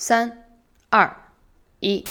[0.00, 0.44] 三、
[0.90, 1.12] 二、
[1.80, 2.04] 一。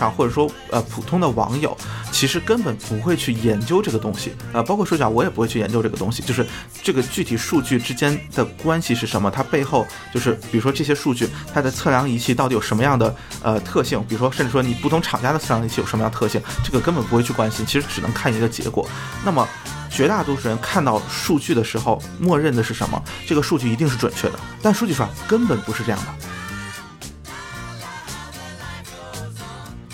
[0.00, 1.76] 上，或者说呃普通的网友，
[2.10, 6.46] 其实根本不会去研究这个东西，呃，包括说讲我也不会去研究这个东西，就是
[6.82, 18.88] 这个具体数据之间的关系是什么，它背后就是比如说这些数据它的测量仪器到底有什么样的呃特性，比如说甚至说你不同厂家的测量仪器有什么样的特性，这个根本不会去关心，其实只能看一个结果。
[19.22, 19.46] 那么
[19.90, 23.02] 绝大多数人看到数据的时候，默认的是什么？
[23.26, 26.06] 这个数据一定是准确的，但数据上根本不是这样的。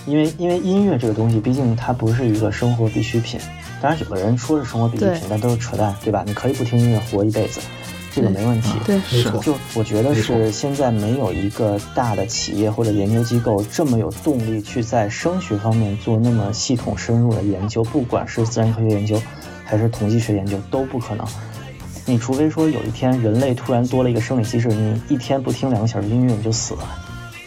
[0.07, 3.39] 因为因为音乐这个东西，毕竟它不是一个生活必需品。
[3.83, 6.23] 当然，有的人说是生活必需品，但都是扯淡，对吧？
[6.27, 7.61] 你可以不听音乐活一辈子，
[8.13, 8.71] 这个没问题。
[8.85, 9.39] 对，没错。
[9.43, 19.20] 就我觉得是现在没有一个大的企业或者研究机构这么有动力去在声学方面做那么系统深入的研究，不管是自然科学研究
[19.65, 21.27] 还是统计学研究都不可能。
[22.07, 27.06] 你除非说有一天人类突然多了一个生理机制，你一天不听两个小时音乐你就死了。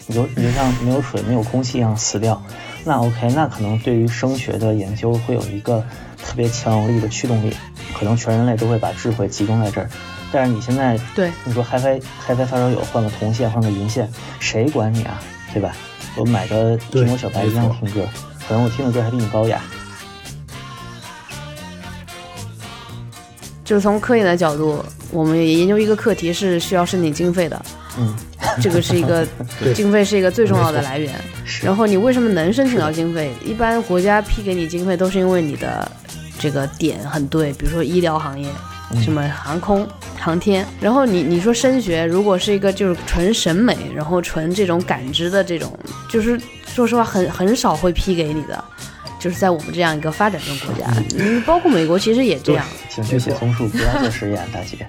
[0.09, 2.41] 你就你就像没有水、没有空气一样死掉，
[2.83, 5.85] 那 OK，那可能对于声学的研究会有一个
[6.25, 7.55] 特别强有力的驱动力，
[7.93, 9.87] 可能全人类都会把智慧集中在这儿。
[10.31, 15.21] 但是你现在对你说 HiFi HiFi 发烧友换个铜线换个银线，谁管你啊？
[15.53, 15.75] 对吧？
[16.15, 18.07] 我买个苹果小白一样听歌，
[18.47, 19.61] 可能我听的歌还比你高雅。
[23.63, 27.63] 就是从科研的角度，我们研究一个课题是需要申请经费的。
[27.99, 28.15] 嗯。
[28.61, 29.27] 这个是一个
[29.75, 31.13] 经费，是一个最重要的来源。
[31.61, 33.31] 然后你为什么能申请到经费？
[33.45, 35.89] 一般国家批给你经费都是因为你的
[36.39, 38.49] 这个点很对，比如说医疗行业，
[39.01, 40.65] 什么航空航天。
[40.79, 45.77] 然后你你说升学，如果是一个就是纯审美，然后纯这种感知的这种，
[46.09, 48.63] 就是说实话很很少会批给你的。
[49.19, 50.89] 就是在我们这样一个发展中国家，
[51.19, 52.65] 嗯，包括美国其实也这样。
[52.89, 54.87] 请去写松树，不要做实验，大姐。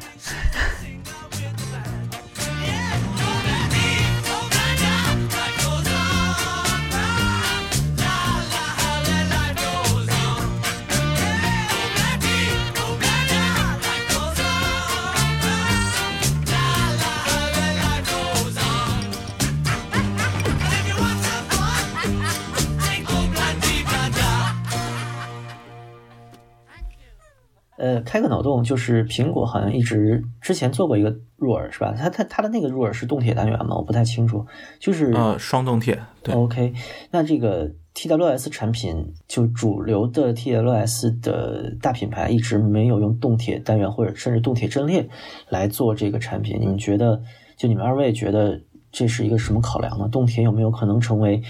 [27.90, 31.92] 呃，开个脑洞，就是苹果好像一直之前做过一个入耳，是吧？
[31.96, 33.74] 它它它的那个入耳是动铁单元吗？
[33.74, 34.46] 我不太清楚。
[34.78, 35.98] 就是呃，双动铁。
[36.22, 36.32] 对。
[36.32, 36.72] OK，
[37.10, 45.08] 那这个 TWS 产品就主流的 TWS 的大品牌一直没有用动铁单元或者甚至动铁阵列
[45.48, 46.58] 来做这个产品。
[46.60, 47.20] 你们觉得，
[47.56, 48.60] 就你们二位觉得
[48.92, 50.08] 这是一个什么考量呢？
[50.08, 51.42] 动铁有没有可能成为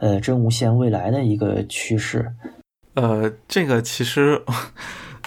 [0.00, 2.32] 呃真无线未来的一个趋势？
[2.94, 4.40] 呃，这个其实。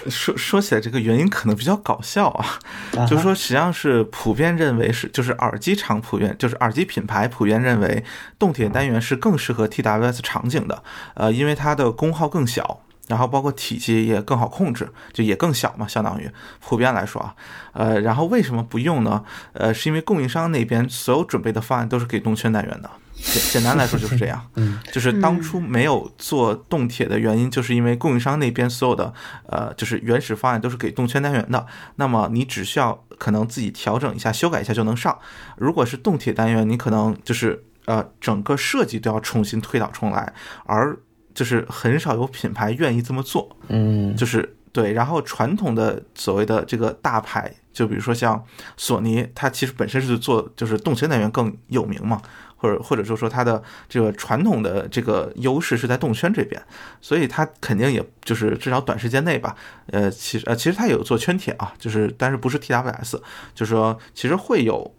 [0.10, 2.60] 说说起来，这个原因可能比较搞笑啊，
[3.08, 8.04] 就是说实际上是普遍认为是，就是耳机厂普遍，就是耳机品牌普遍认为
[8.38, 10.84] 动铁单元是更适合 TWS 场景的，
[11.16, 16.30] 呃，因为它的功耗更小，然后包括体积也更好控制，就也更小嘛，相当于
[16.60, 17.36] 普遍来说啊，
[17.74, 19.24] 呃，然后为什么不用呢？
[19.54, 22.90] 呃，是因为供应商那边所有准备的方案都是给动圈单元的。
[23.18, 29.14] 简简单来说就是这样， 嗯，就是当初没有做动铁的原因，就是因为供应商那边所有的
[29.48, 35.18] 呃，就是原始方案都是给动圈单元的，那么你只需要可能自己调整一下、修改一下就能上。
[35.56, 40.34] 如果是动铁单元，你可能就是呃，整个设计都要重新推倒重来，
[40.66, 40.98] 而
[41.36, 44.94] 就是很少有品牌愿意这么做，嗯，就是对。
[44.94, 48.44] 然后传统的所谓的这个大牌，就比如说像
[48.78, 52.20] 索尼，它其实本身是做就是动圈单元更有名嘛。
[52.58, 56.60] 或者或者就说它的这个传统的这个优势是在动圈这边，
[57.02, 59.56] 所以它肯定也就是至少短时间内吧，
[59.88, 63.20] 呃，其实呃其实它有做圈铁啊，就是但是不是 TWS，
[63.54, 64.92] 就是说其实会有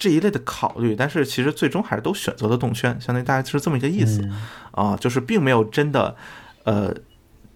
[0.00, 4.26] 这一类的考虑，但是其实最终还是都选择了动圈，相当于大概就是这么一个意思
[4.72, 6.16] 啊，就是并没有真的
[6.64, 6.92] 呃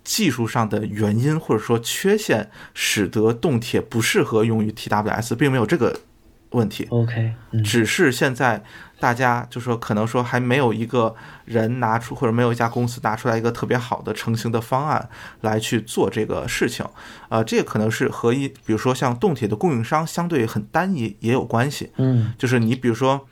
[0.05, 5.99] 技术上的原因或者说缺陷，使得动铁不适合用于 TWS，并没有这个
[6.55, 6.87] 问题。
[6.91, 8.63] OK，嗯只是现在
[8.99, 11.15] 大家就说可能说还没有一个
[11.45, 15.09] 人拿出或者没有一家公司拿出来一个特别好的成型的方案
[15.43, 16.87] 来去做这个事情，
[17.29, 23.27] 呃，这个可能是和一比如说像动铁的供应商相对很单一也有关系，嗯就是你比如说。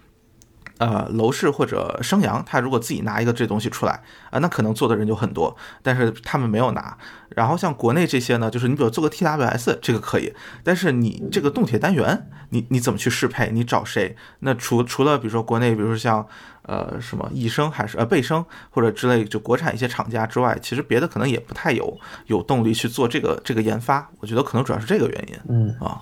[0.82, 6.98] 呃，楼市或者升阳，他如果自己拿一个这东西出来啊、那可能做的人就很多，但是他们没有拿。
[7.36, 10.32] 然后像国内这些呢，就是你比如做个 TWS 这个可以，
[10.64, 13.50] 但是你这个动铁单元，你你怎么去适配？
[13.52, 14.16] 你找谁？
[14.40, 16.26] 那除除了比如说国内，比如说像
[16.62, 21.96] 呃什么易升还是呃倍升或者之类就国产一些厂家之外，其实别的可能也不太有
[22.26, 24.10] 有动力去做这个这个研发。
[24.18, 26.00] 我觉得可能主要是这个原因嗯，啊。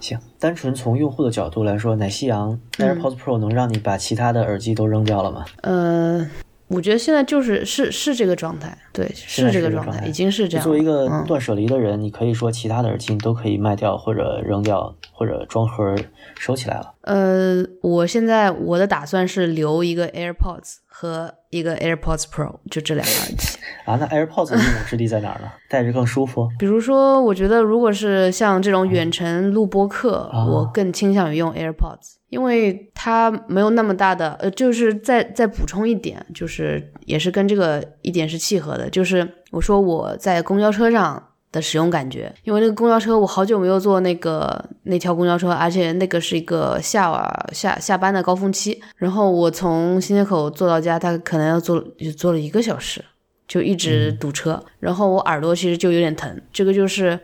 [0.00, 5.44] 行，单纯从用户的角度来说，奶昔羊嗯 AirPods Pro 能让你把其他的耳机都扔掉了吗？
[5.62, 6.28] 呃，
[6.68, 10.64] 我觉得现在就是是是这个状态，对，是这个状态，已经是这样了。
[10.64, 15.96] 作为一个嗯断舍离的人，你可以说其他的耳机你都可以卖掉，或者扔掉，或者装盒
[16.38, 16.94] 收起来了。
[17.02, 23.56] 呃，我现在我的打算是留一个 AirPods 和一个 AirPods Pro，就这两个耳机。
[23.86, 25.48] 啊，那 AirPods 的用武之地在哪儿呢？
[25.70, 26.48] 戴着更舒服。
[26.58, 41.22] 比如说，我觉得如果是像这种远程录播课，啊我更倾向于用 AirPods，因为它没有那么大的呃，就是再再补充一点，就是也是跟这个一点是契合的，就是我说我在公交车上。
[41.50, 53.04] 的使用感觉，因为那个公交车我好久没有坐那个那条公交车，而且那个是一个下晚下下班的高峰期，然后我从新街口坐到家，大概可能要坐就坐了一个小时，
[53.46, 57.18] 就一直堵车，然后我耳朵其实就有点疼，这个就是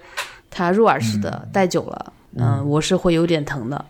[0.50, 3.84] 它入耳式的，戴久了，嗯、我是会有点疼的。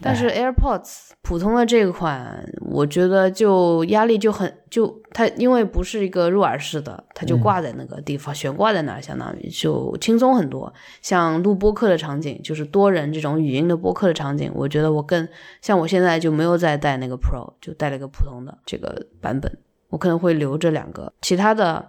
[0.00, 10.72] 但是 AirPods 普通的这款，我觉得就压力就很就它因为不是一个入耳式的，它就挂在那个地方，悬挂在那儿，相当于就轻松很多。
[11.00, 15.26] 像录播客的场景，就是多人这种语音的播客的场景，我觉得我更
[15.62, 19.50] 像我现在就没有再带那个 Pro，就带了一个普通的这个版本，
[19.88, 21.88] 我可能会留这两个，其他的，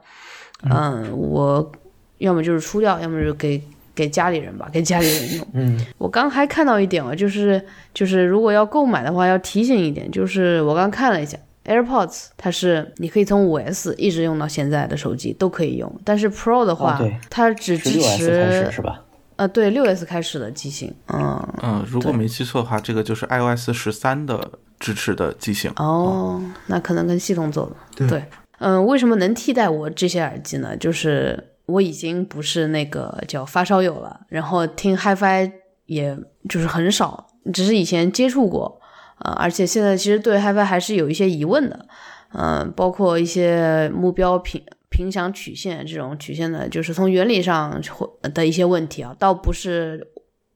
[0.63, 1.71] 嗯，我
[2.19, 3.61] 要么就是出掉，要么就给
[3.97, 5.47] 给家里人吧， 给家里人用。
[5.53, 7.59] 嗯我刚还看到一点啊，就是
[7.93, 11.35] 就是如果要购买的话，要提醒一点，就是我刚看了一下
[11.65, 19.01] AirPods，它是你可以从五 S 一直用到现在的手机都可以用，但是 Pro 的话，它只支持六 S 开始持是吧？
[19.37, 24.49] 呃对六 S 开始的机型，嗯嗯，如果没记错的话，这个就是 iOS 十三的
[24.79, 25.71] 支持的机型。
[25.75, 27.75] 哦，那可能跟系统走了
[28.07, 28.23] 对，
[28.59, 30.75] 嗯，为什么能替代我这些耳机呢？
[30.77, 35.51] 就是我已经不是那个叫发烧友了，然后听 HiFi
[35.85, 36.17] 也
[36.49, 38.81] 就是很少，只是以前接触过，
[39.19, 41.87] 呃，而且现在其实对 HiFi 还是有一些疑问的，
[42.33, 50.07] 嗯、包括一些目标频频响曲线这种曲线的，就是从原理上会的一些问题啊，倒不是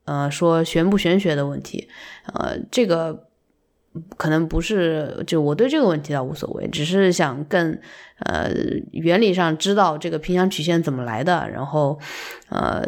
[0.04, 1.88] 呃说玄不玄学的问题，
[2.32, 3.28] 呃，这个
[4.16, 7.78] 可能不是，就我对这个问题倒无所谓，只是想更
[8.20, 8.50] 呃
[8.92, 11.98] 原理上知道这个平响曲线怎么来的，然后
[12.48, 12.82] 呃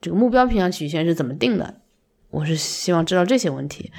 [0.00, 1.74] 这个目标平响曲线是怎么定的，
[2.30, 3.92] 我是希望知道这些问题，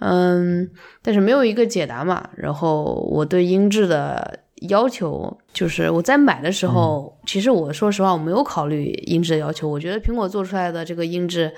[0.00, 0.70] 嗯，
[1.02, 2.30] 但是没有一个解答嘛。
[2.36, 11.52] 然后我对音质的要求就是我在买的时候，其实我说实话我没有考虑音质的要求，我觉得苹果做出来的这个音质，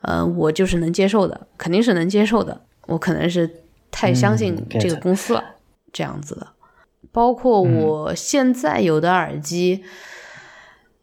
[0.00, 2.60] 呃，我就是能接受的，肯定是能接受的。
[2.86, 3.48] 我可能是
[3.90, 5.56] 太相信嗯这个公司了，
[5.92, 6.46] 这样子的。
[7.12, 9.82] 包括我现在有的耳机，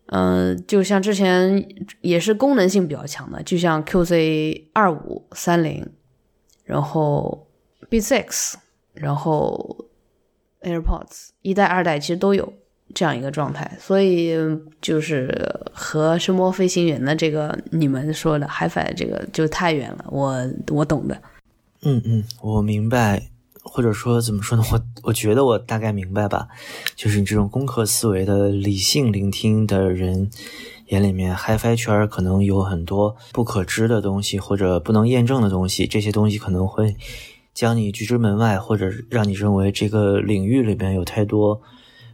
[0.06, 1.67] 嗯、就像之前
[2.00, 5.86] 也是功能性比较强的，就像 QC 二五三零，
[6.63, 7.48] 然后
[7.89, 8.58] Beats X，
[8.94, 9.86] 然后
[10.62, 12.53] AirPods 一代、二代其实都有
[12.96, 14.34] 这样一个状态，所以
[14.79, 15.29] 就是
[15.74, 21.22] 和声波飞行员的这个你们说的 HiFi 这个就太远了，我我懂的。
[21.89, 23.29] 嗯嗯，我明白，
[23.63, 24.63] 或者说怎么说呢？
[24.74, 26.50] 我我觉得我大概明白吧，
[26.98, 30.29] 就是你这种工科思维的理性聆听的人
[30.88, 36.98] 眼里面，HiFi 圈可能有很多不可知的东西，或者不能验证的东西，这些东西可能会
[37.53, 41.62] 将你拒之门外，或者让你认为这个领域里面有太多，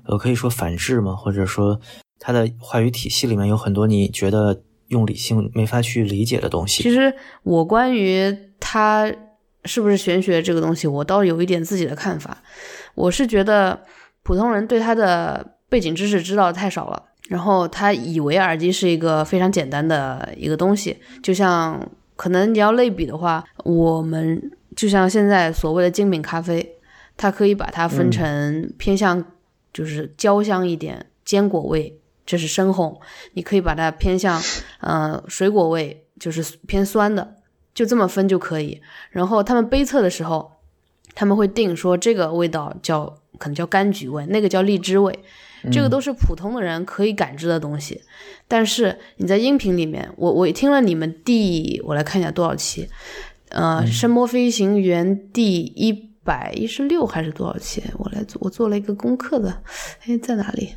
[0.06, 1.82] 呃，可以说反制嘛，或者说
[2.20, 6.84] 它的话语体系里面有很多你觉得用理性没法去理解的东西。
[6.84, 7.12] 其实
[7.42, 9.12] 我关于它
[9.65, 12.38] 是不是玄学这个东西，我倒有一点自己的看法。
[12.96, 13.79] 我是觉得
[14.22, 21.79] 普通人对它的背景知识知道的太少了，然后他以为耳机是一个非常简单的一个东西，就像
[22.15, 26.75] 可能你要类比的话，我们就像现在所谓的精品咖啡，
[27.17, 29.24] 它可以把它分成偏向
[29.74, 33.00] 就是焦香一点、坚果味这是深烘，
[33.34, 34.41] 你可以把它偏向
[34.82, 37.36] 呃水果味，就是偏酸的，
[37.74, 38.82] 就这么分就可以。
[39.12, 40.51] 然后他们杯测的时候，
[41.15, 43.06] 他们会定说这个味道叫
[43.38, 45.18] 可能叫柑橘味，那个叫荔枝味，
[45.72, 48.01] 这个都是普通的人可以感知的东西。
[48.48, 52.88] 但是你在音频里面，我我听了你们第我来看一下多少期，
[53.50, 55.92] 呃，声波飞行员第一
[56.24, 57.82] 百一十六还是多少期？
[57.98, 59.63] 我来做我做了一个功课的，
[60.06, 60.75] 哎，在哪里？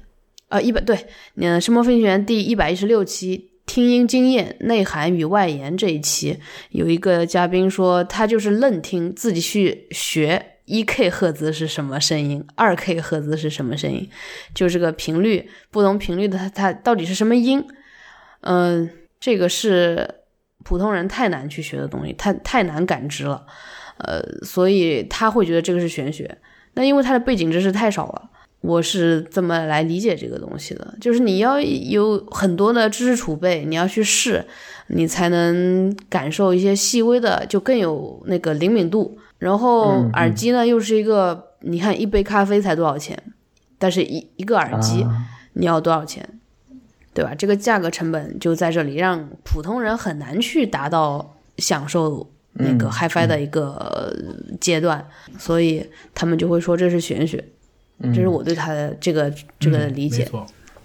[0.48, 6.38] 呃，一百对，嗯，声波飞行员第一百一十六期听音经验内涵与外延这一期，
[6.70, 14.08] 有一个嘉宾说他就是愣听，自己去学一 K 赫兹是什么声音，二 K 赫兹是什么声音，
[14.54, 17.66] 就这个频率不同频率的它它到底是什么音？
[18.42, 20.08] 嗯，这个是
[20.62, 23.44] 普通人太难去学的东西，太太难感知了，
[23.98, 26.38] 呃，所以他会觉得这个是玄学。
[26.74, 28.30] 那因为他的背景知识太少了。
[28.66, 34.44] 我是这么来理解这个东西的，就是你要有很多的知识储备，你要去试，
[34.88, 39.16] 你才能感受一些细微的，就更有那个灵敏度。
[39.38, 43.16] 然后耳机呢，又是一个，你看一杯咖啡才多少钱，
[43.78, 45.06] 但是一一个耳机
[45.52, 46.26] 你要多少钱，
[47.14, 47.34] 对吧？
[47.36, 54.12] 这个价格成本就在这里，让普通人很难去达到享受那个 HiFi 的一个
[54.60, 55.06] 阶段，
[55.38, 57.44] 所以他们就会说这是玄学。
[58.02, 60.28] 这是我对他的这个这个理解。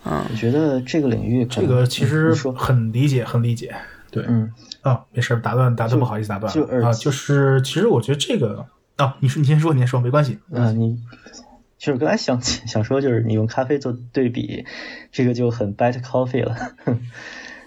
[0.03, 3.71] 嗯，我觉得这个领域，这个其实很理解，很理解。
[4.09, 4.51] 对，嗯，
[4.81, 6.51] 啊，没事，打断，打断，不好意思，打断
[6.83, 6.91] 啊。
[6.91, 8.65] 就是，其实我觉得这个
[8.95, 10.39] 啊，你说，你先说，你先说，没关系。
[10.49, 10.97] 嗯，你
[11.77, 14.65] 就是刚才想 想说，就是你用咖啡做对比，
[15.11, 16.57] 这个就很 bad coffee 了。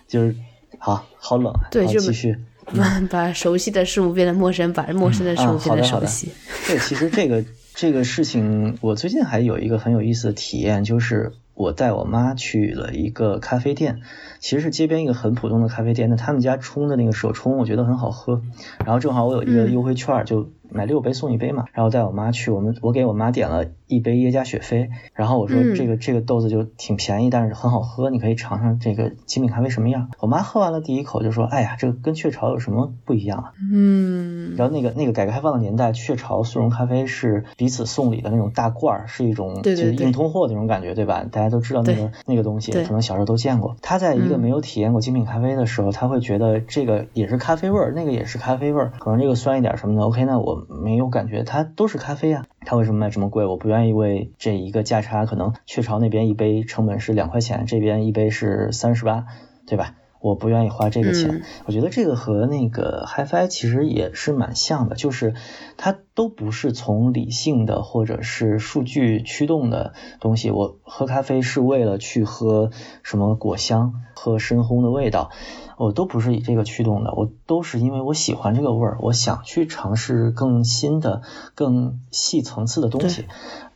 [0.08, 0.34] 就是
[0.78, 2.36] 好好冷，对，就继续
[3.08, 6.32] 把熟悉的事物变得陌生，把陌生的事物变得熟悉。
[6.66, 7.44] 对，其实这个。
[7.74, 14.00] 这个事情，我最近还有一个很有意思的体验，就是我带我妈去了一个咖啡店，
[14.38, 18.40] 其实是街边一个很普通的咖啡店，那他们家冲的那个手冲，我觉得很好喝，
[18.84, 20.48] 然后正好我有一个优惠券，就。
[20.70, 30.10] 买六杯送一杯嘛，然后带我妈去，我们我给我妈点了一杯耶加雪菲，然后我说这个这个豆子就挺便宜，但是很好喝，你可以尝尝这个精品咖啡什么样。
[30.20, 33.52] 我妈喝完了第一口就说，哎呀，这个跟雀巢有什么不一样啊？
[33.72, 41.24] 嗯，然后那个那个改革开放的年代，雀巢速溶咖啡是彼此送礼的那种大罐儿，是一种就是硬通货那种感觉，对吧？
[41.30, 43.76] 大家都知道那个那个东西，可能小时候都见过。
[43.82, 50.02] 他在一个没有体验过精品咖啡的时候，他会觉得这个也是咖啡味儿，那个也是咖啡味儿，可能这个酸一点什么的。
[50.02, 50.53] OK，那我。
[50.68, 53.44] 没有感觉，它都是咖啡啊，它为什么卖这么贵？
[53.44, 59.26] 我不愿意为这一个价差，可能雀巢那边一杯成本是两块钱，这边一杯是三十八，
[59.66, 59.94] 对吧？
[60.24, 61.42] 我不愿意花这个钱。
[61.66, 65.34] 我觉得这个和那个 HiFi 其实也是蛮像的，就是
[65.76, 70.50] 它都不是从理性的或者是数据驱动的东西。
[70.50, 72.70] 我喝咖啡是为了去喝
[73.02, 75.30] 什么果香，喝深烘的味道。
[75.76, 81.20] 我都不是以这个驱动的，我都是因为我喜欢这个味儿，我想去尝试更新的、
[81.54, 83.26] 更细层次的东西。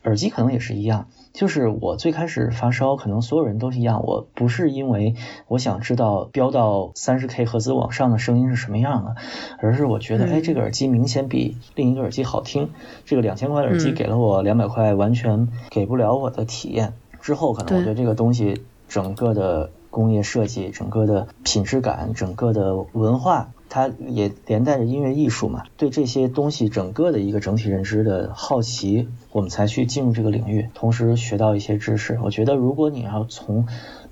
[0.03, 5.15] 耳机可能也是一样，就是我最开始发烧，可能所有人都是一样，我不是因为
[5.47, 9.15] 我想知道飙到三十 K 赫兹往上的声音是什么样的，
[9.59, 12.69] 而是我觉得，哎，这个耳机明显比另一个耳机好听。
[13.05, 16.93] 这个两千块的耳机给了我两百块完全给不了我的体验。
[17.21, 19.69] 之后可能我觉得这个东西整个的。
[19.91, 25.63] 工业设计整个的品质感，整个的文化，它也连带着音乐艺术嘛。
[25.77, 32.19] 对这些东西整个的一个整体认知的好奇，我们才去进入这个领域，同时学到一些知识。
[32.23, 33.67] 我觉得，如果你要从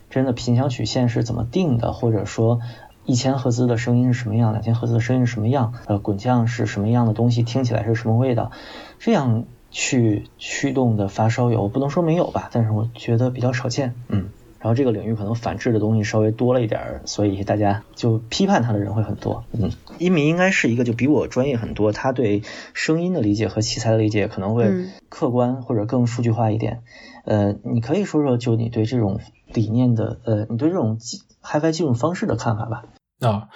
[0.10, 2.62] 真的频响曲线是怎么定的，或者说
[3.06, 8.52] 一千赫兹的声音是什么样，两千赫兹的声音是什么样，呃，滚降是什么样的东西，听起来是什么味道，
[9.00, 14.30] 这样去驱动的发烧友，我不能说没有吧，但是我觉得比较少见，嗯。
[14.68, 19.46] 然后这个领域可能反制的东西稍微多了一点儿，所以大家就批判他的人会很多。
[19.54, 22.42] 嗯，一鸣应该是一个就比我专业很多，他对
[22.74, 24.70] 声音的理解和器材的理解可能会
[25.08, 26.84] 客观或者更数据化一点。
[27.24, 29.22] 呃，你可以说说就你对这种
[29.54, 31.00] 理念的，呃，你对这种
[31.42, 32.84] HiFi 技术方式的看法吧。
[33.22, 33.48] 啊，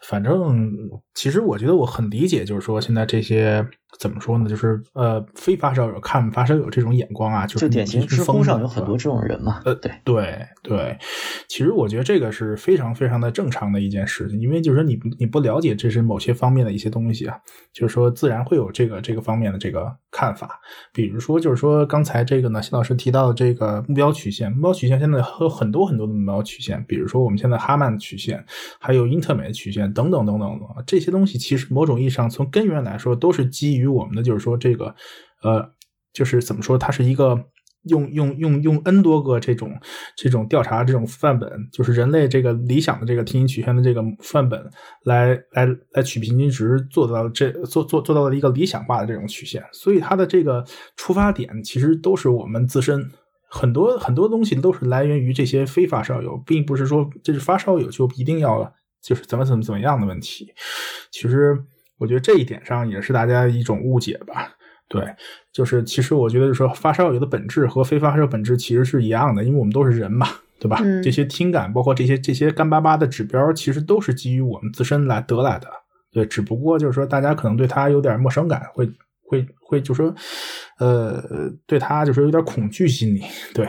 [0.00, 0.70] 反正
[1.14, 3.66] 其实我觉得我很理解，就是说现在这些。
[3.98, 4.48] 怎么说呢？
[4.48, 9.60] 就是呃，非发烧友看发烧友这种眼光啊，就是典型知乎上有很多这种人嘛。
[9.64, 10.98] 呃，对对对，
[11.48, 17.36] 其实我觉得这个是非常非常的正常的一件事情，因为就是说你你不了解这是某些方面的一些东西啊，
[17.72, 20.58] 就是说自然会有这个这个方面的这个看法。
[20.94, 28.42] 比如说，就是说刚才这个呢，谢老师提到的这个目标曲线，目标曲线现在有很多很多的目标曲线，比如说我们现在哈曼曲线，
[28.78, 33.79] 还有英特美的曲线等等等等等，这些东西其实某种意义上从根源来说都是基于。
[33.80, 34.94] 于我们的就是说这个，
[35.42, 35.72] 呃，
[36.12, 37.46] 就是怎么说，它是一个
[37.84, 39.74] 用用用用 n 多个这种
[40.14, 44.70] 这种调查这种范本，就是人类这个理想的这个听音曲线的这个范本
[45.04, 49.64] 来来来取平均值，做到这做做做到了一个理想化的这种曲线。
[49.72, 50.62] 所以它的这个
[50.96, 53.10] 出发点其实都是我们自身
[53.48, 58.70] 很多很多东西都是来源于这些非发烧友，并不是说这是发烧友就一定要
[59.02, 60.52] 就是怎么怎么怎么样的问题。
[61.10, 61.58] 其实
[62.00, 64.48] 我觉得这一点上也是大家一种误解吧。
[64.88, 65.04] 对，
[65.52, 70.26] 就是其实我觉得就说发烧友的本质和非发烧本质其实是一样的，因为我们都是人嘛，
[70.58, 70.80] 对吧？
[71.00, 75.68] 这些听感包括这些这些干巴巴的指标，其实都是基于我们自身来得来的。
[76.10, 78.90] 对，只不过就是说大家可能对它有点陌生感，会
[79.22, 80.12] 会会就说，
[80.80, 81.22] 呃，
[81.66, 83.22] 对它就是有点恐惧心理。
[83.54, 83.68] 对，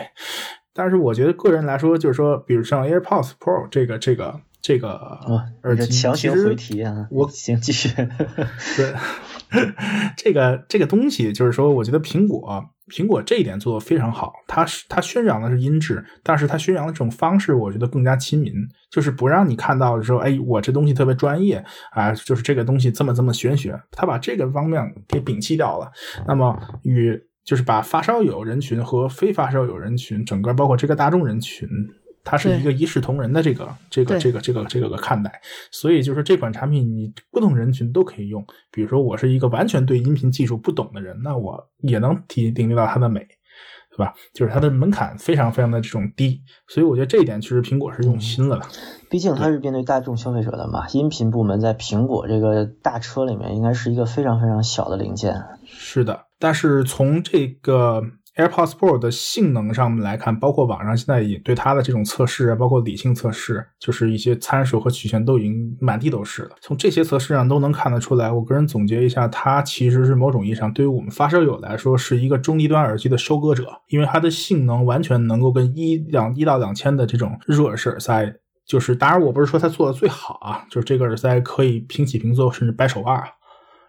[0.74, 5.20] 但是我觉得个人来说，就是说，比如像 AirPods Pro 这个这个这个
[5.64, 7.90] 耳机， 强行回题啊，我行继续。
[8.78, 8.94] 对。
[10.16, 14.32] 这个这个东西，就是说，我觉得苹果苹果这一点做的非常好。
[14.48, 18.54] 它是它宣扬的是音质，但是它宣扬的这种方式，我觉得更加亲民，
[18.90, 23.78] 就是不让你看到说，哎，我这东西特别专业啊，就是这个东西这么这么玄学。
[23.92, 25.92] 它把这个方面给摒弃掉了。
[26.26, 31.68] 那么与就是把发烧友人群和非发烧友人群，整个包括这个大众人群。
[32.24, 38.46] 它是一个一视同仁的这个这个这个这个这个个看待，所以就是这款产品你不同人群都可以用。
[38.72, 43.20] 比如说我是一个完全对音频技术不懂的人，那我也能体领略到它的美，
[43.92, 44.14] 对吧？
[44.34, 48.66] 就是它的门槛非常非常的这种低，所以我觉得这一点其实苹果是用心了的。
[49.10, 55.36] 毕竟它是面对大众消费者的嘛，音频部门在苹果这个大车里面应该是一个非常非常小的零件。
[55.66, 58.04] 是的，但是从这个。
[58.38, 66.52] AirPods Pro 的性能上面来看，包括网上现在已对它的这种测试啊，包括理性测试，就是一些参数和曲线都已经满地都是了。
[66.62, 78.34] 从这些测试上都能看得出来，我个人总结一下，它其实是某种意义上对于我们发烧友来说是一个中低端耳机的收割者，因为它的性能完全能够跟一两一到两千的这种入耳式耳塞，
[78.66, 83.22] 就是当然我不是说它做的最好啊，就是这个耳塞可以平起平坐，甚至掰手腕，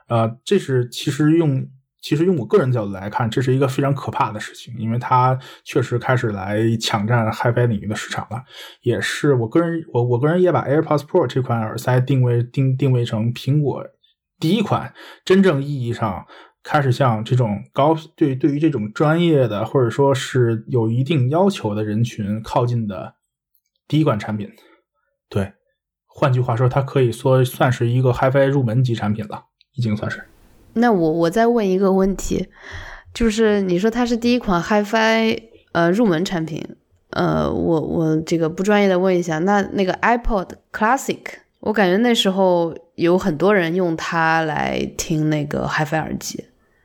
[0.08, 1.64] 呃，这是其实用。
[2.02, 8.42] 其实用我个人角度来看，这是一个非常可怕的事情，因为它确实开始来抢占 HiFi 领域的市场了。
[8.83, 13.87] 也是我个人，我我个人也把 AirPods Pro 这款耳塞定位定定位成苹果
[14.40, 14.92] 第一款
[15.24, 16.27] 真正意义上
[16.64, 23.14] 开始向这种高对对于这种专业的或者说是有一定要求的人群靠近的
[23.87, 24.50] 第一款产品。
[25.29, 25.53] 对，
[26.07, 30.24] 换句话说，它可以说算是一个 HiFi 入门级产品了，已经算是。
[30.74, 32.48] 那我我再问一个问题，
[33.12, 36.64] 就是你说它是第一款 HiFi 呃入门产品，
[37.11, 41.18] 呃，我我这个不专业的问一下，那那个 iPod Classic，
[41.61, 46.44] 我感觉那时候有很多人用它来听那个 HiFi 耳机，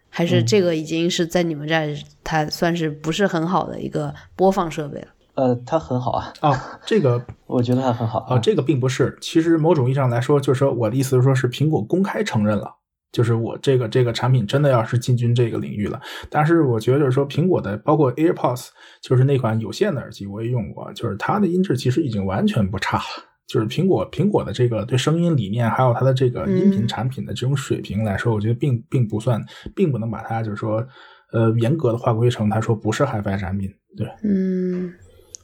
[0.09, 1.87] 还是这个已经是在你们这儿
[2.23, 5.07] 它算是不是很好的一个播放设备了？
[5.35, 6.33] 呃，它很好啊。
[6.41, 8.39] 啊， 这个我觉得它很好啊。
[8.39, 12.76] 这个并不是，其实某种意义上来说，就是说我的意思是说，是苹果公开承认了。
[13.11, 18.67] 就是我这个这个产品真的要是进军这个领域了，但是我觉得就是说苹果的包括 AirPods，
[19.01, 23.03] 就是那款有线的耳机我也用过，就是它的音质其实已经完全不差了。
[23.47, 29.41] 就是苹果苹果的这个对声音理念，还有它的这个音频产品的这种水平来说，我觉得并并不算，
[29.73, 30.85] 并不能把它就是说
[31.31, 33.73] 呃严格的划归成它说不是 HiFi 产品。
[33.95, 34.93] 对，嗯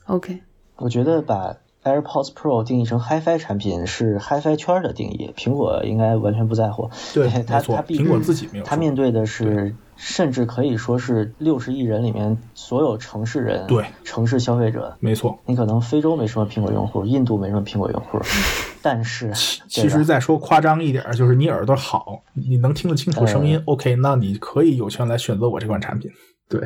[0.07, 0.37] ，OK，
[0.75, 1.55] 我觉得把。
[1.83, 6.89] AirPods Pro 定义成 HiFi 产品是 HiFi 圈的定义，苹果应该完全不在乎。
[7.13, 8.63] 对，它它苹果自己没有。
[8.65, 14.95] 它面对的是，甚至可以说是六十亿人里面所有城市人，对城市消费者。
[15.01, 18.17] 没错，你可能非洲没什么苹果用户，印度没什么苹果用户，
[18.81, 19.33] 但是
[19.67, 26.09] 其实再说夸张一点，就是你耳朵好，你能听得清楚声音，OK，那你可以有权来选择我这款产品。
[26.47, 26.61] 对。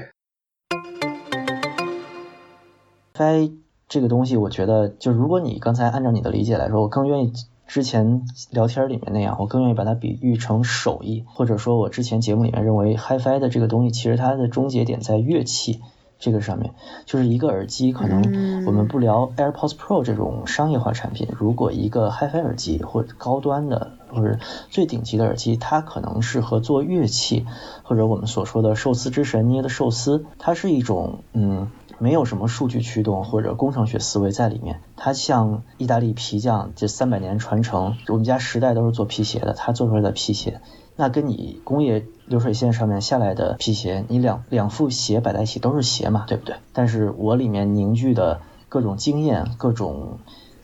[3.13, 3.49] 该。
[3.89, 7.31] 这个东西，我觉得，就如果你刚才按照你的理解来说，我更愿意
[7.67, 15.79] 之前聊天里面那样，我更愿意把它比喻成手艺，或者说，我之前节目里面认为 HiFi 的这个东西，其实它的终结点在乐器
[16.19, 16.73] 这个上面，
[17.05, 24.37] 就是一个耳机，可能我们不聊 AirPods Pro 这种商业化产品，如果一个 HiFi 耳机或者高端的或者
[24.69, 27.45] 最顶级的耳机，它可能适合做乐器，
[27.83, 31.69] 或者我们所说的寿司之神捏的寿司，它是一种嗯。
[31.99, 40.61] 没有什么数据驱动或者工程学思维在里面，它像意大利皮匠这三百年传承，我们家十代都是做皮鞋的，他做出来的皮鞋，
[40.95, 46.55] 那跟你工业流水线上面下来的皮鞋，你两两副鞋摆在一起都是鞋嘛，对不对？
[46.73, 50.19] 但是我里面凝聚的各种经验，各种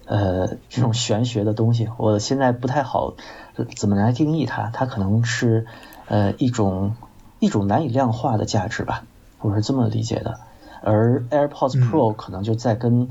[0.06, 3.15] 呃这种玄学的东西，我现在不太好
[3.76, 5.65] 怎么来定义它，它可能是
[6.08, 6.96] 呃一种
[7.39, 9.04] 一种难以量化的价值吧，
[9.41, 10.39] 我是这么理解的。
[10.84, 13.10] 而 AirPods Pro 可能就在跟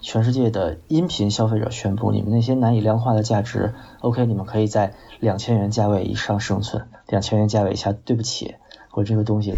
[0.00, 8.56] 全世界的音频消费者宣布，你们那些难以量化的价值，OK，你们可以在两千元价位以上生存，两千元价位以下，对不起，
[8.92, 9.54] 我这个东西，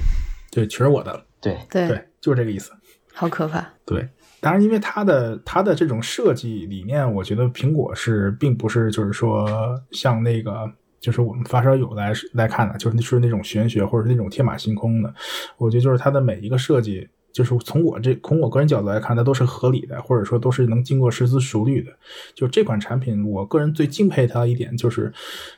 [0.53, 1.25] 对，全是我的了。
[1.41, 2.73] 对对对，就是这个意思。
[3.13, 3.67] 好可怕。
[3.87, 4.09] 对，
[4.41, 9.47] 当然，因为它的它的这种设计理念，我觉得苹果是并不是就是说
[9.93, 15.15] 像那个就是我们发烧友来来看的，就是是那种玄学或者是那种天马行空的。
[15.59, 21.91] 我觉得就是它的每一个设计，就是从我这从我个人角度来看，它都是合理的，或者说都是能经过深思熟虑的。
[22.35, 25.13] 就这款产品，我个人最敬佩它的一点就是，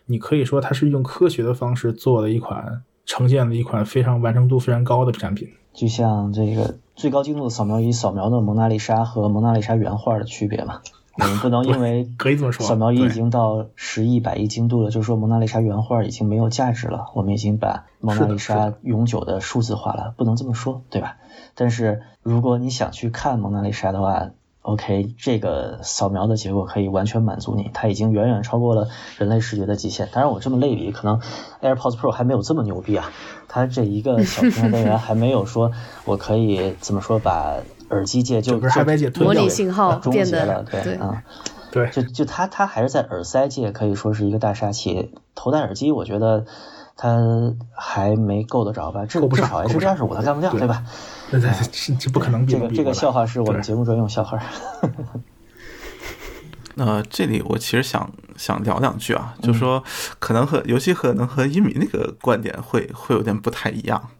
[0.07, 5.49] 你可以说它是用科学的方式做了一款呈现了一款非常完成度非常高的产品。
[5.75, 10.81] 就像这个最高精度的扫描仪扫描的蒙娜丽莎和蒙娜丽莎原画的区别嘛，
[11.19, 17.07] 我 们不能因为可以这么说，扫描仪已经到十亿、百亿精度了，就是说蒙娜丽莎原画已经没有价值了。
[17.15, 21.17] 我们已经把蒙娜丽莎永久的数字化了，不能这么说，对吧？
[21.55, 24.29] 但是如果你想去看蒙娜丽莎的话
[24.61, 30.09] ，OK，这个扫描的结果可以完全满足你，它已经远远超过了人类视觉的极限。
[30.13, 31.21] 当然，我这么类比，可能
[31.63, 33.11] AirPods Pro 还没有这么牛逼啊，
[33.49, 35.71] 它这一个小平台单元还没有说
[36.05, 37.55] 我可以怎么说把
[37.91, 40.95] 耳机界就整个 HiFi 界吞模拟信号终变得结了，对对。
[40.95, 41.23] 啊。
[41.73, 46.47] 对，就就它它还是在耳塞界可以说是一个大杀器，头戴耳机我觉得
[46.97, 47.19] 它
[47.75, 50.61] 还没够得着吧，至至少上够不 H 上二十五它干不掉，对。
[50.61, 50.83] 对吧？
[51.31, 54.41] 对对，这这不可能比这个这个笑话是我们节目专用笑话。
[56.77, 59.83] 呃，这里我其实想想聊两句啊，就说
[60.19, 64.11] 可能和尤其可能和一米那个观点会会有点不太一样，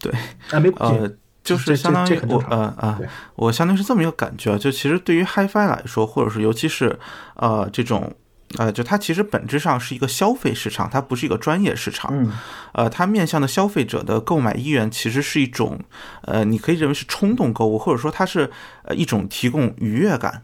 [0.00, 0.10] 对，
[0.50, 1.10] 啊，呃，
[1.46, 2.98] 就是相当于我呃啊，
[3.36, 6.98] 我相当于是这么一个感觉啊，就其实对于 HiFi 来说，或者是尤其是
[7.36, 8.12] 呃这种
[8.58, 12.10] 呃，就它其实本质上是一个消费市场，它不是一个专业市场。
[12.12, 12.32] 嗯
[12.72, 15.80] 呃，它面向的消费者的购买意愿其实是一种
[16.22, 18.50] 呃，你可以认为是冲动购物，或者说它是
[18.82, 20.42] 呃一种提供愉悦感。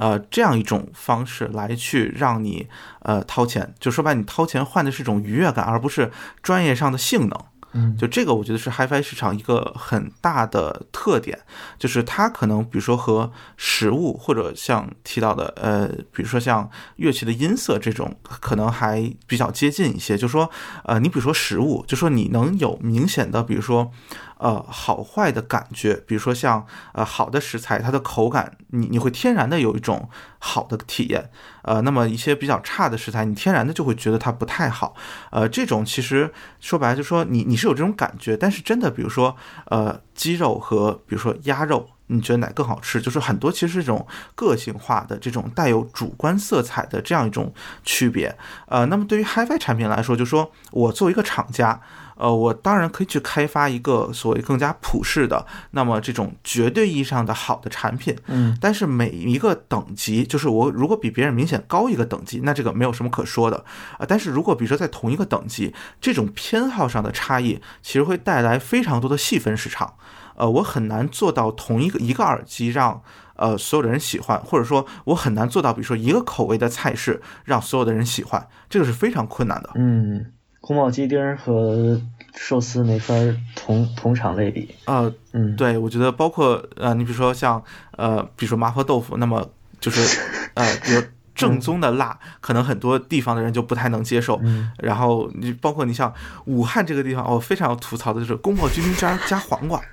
[0.00, 2.68] 呃，这样一种方式来去让你
[3.00, 7.36] 呃掏钱，就说白，你掏钱换的是一种愉悦感，而不是专业上的性能。
[7.72, 11.38] 嗯就这个，我觉得是 HiFi 市场一个很大的特点，
[11.78, 20.16] 就是它可能比如说和实物或者像提到的呃，比如说像乐器的音色这种，可能还比较接近一些。
[20.16, 20.50] 就说
[20.84, 23.90] 呃，你比如说实物，就说你能有明显的，比如说
[24.38, 31.30] 呃好坏的感觉，比如说像呃好的食材，它的口感，你你会天然的有一种好的体验。
[31.62, 34.94] 呃，那么一些比较差的食材，你天然的就会觉得它不太好。
[35.30, 43.02] 呃，这种其实说白了，就是说你你是有这种感觉，但是真的，比如说呃鸡肉和比如说鸭肉，你觉得哪更好吃？
[43.02, 47.52] 就是很多其实是这种个性化的、这种带有主观色彩的这样一种
[47.84, 48.34] 区别。
[48.68, 51.78] 呃，那么对于 HiFi 产品来说，就说我作为一个厂家。
[52.18, 63.64] 呃，我当然可以去开发一个所谓更加普适的，那么这种绝对意义上的好的产品，嗯但是每一个等级，就是我如果比别人明显高一个等级，那这个没有什么可说的
[63.98, 64.04] 啊。
[64.06, 69.94] 但是如果比如说在同一个等级，这种偏好上的差异，其实会带来非常多的细分市场。
[70.34, 73.02] 呃，我很难做到同一个一个耳机让
[73.34, 79.70] 呃所有的人喜欢，或者说我很难做到，比如说一个口味的菜式让所有的人喜欢，这个是非常困难的。
[79.74, 80.32] 嗯，
[80.68, 81.98] 宫保鸡丁和
[82.36, 83.14] 寿司没法
[83.56, 84.74] 同同场类比。
[84.84, 87.64] 呃，嗯，对，我觉得包括呃，你比如说像
[87.96, 89.48] 呃，比如说麻婆豆腐，那么
[89.80, 90.20] 就是
[90.52, 91.02] 呃，比如
[91.34, 94.38] 正宗的辣，可能很多地方的人就不太能接受。
[94.42, 96.12] 嗯然后你包括你像
[96.44, 99.84] 武汉这个地方，我、非常要吐槽的就是宫保鸡丁加加黄瓜，哇，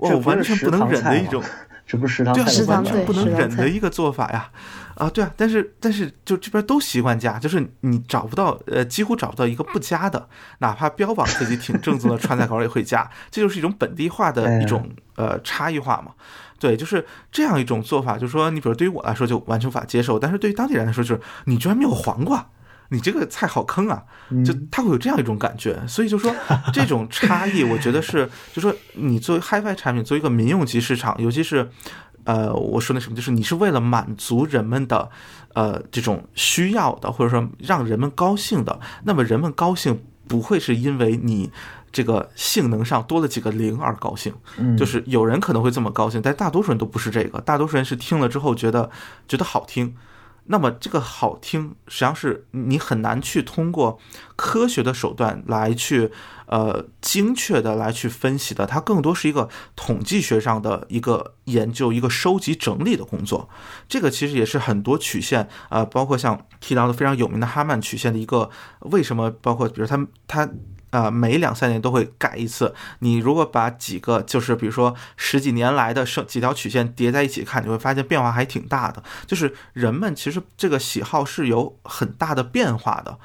[0.00, 1.40] 我这完全不能忍的一种。
[1.86, 4.50] 这不是食堂对完全不能忍的一个做法呀！
[4.96, 10.28] 啊，对啊，但是但是就这边都习惯加，就是你找不到呃，几乎找不到一个不加的，
[10.58, 16.12] 哪怕标榜自己挺正宗的川菜 馆也会加，这就是一种本地化的一种呃差异化嘛。
[16.58, 22.46] 对，就是这样一种做法，就是说你比如对于我来说就完全无法接受，但是对于当地人来说就是你居然没有黄瓜。
[22.90, 24.04] 你这个菜好坑啊！
[24.44, 26.32] 就他会有这样一种感觉，所以就说
[26.72, 31.68] 这种差异，我觉得是， 就说你作为 HiFi 产品，作为一个民用级市场，尤其是，
[32.26, 35.08] 呃，我说那什么，就是你是为了满足人们的，
[35.54, 41.50] 呃，这种需要的，或者说让人们高兴的，那么人们高兴不会是因为你
[41.90, 48.90] 这个性能上多了几个零而高兴，嗯就是有人可能会这么高兴，但大多数人都不是这个，大多数人是听了之后觉得
[49.26, 49.94] 觉得好听。
[50.48, 53.98] 那么这个好听，实际上是你很难去通过
[54.36, 56.10] 科学的手段来去
[56.46, 63.48] 呃精确的来去分析的，它更多是一个统计学上的一个研究、一个收集整理的工作。
[63.88, 70.48] 这个其实也是很多曲线呃，包括像提到的非常有名的哈曼曲线的一个为什么，包括比如他他
[70.90, 72.74] 呃每两三年都会改一次。
[73.00, 79.02] 你如果把几个就是比如说十几年来的生几条曲线叠在一起看，你会发现变化还挺大的。
[79.26, 83.18] 就是人们其实这个喜好是有很大的变化的。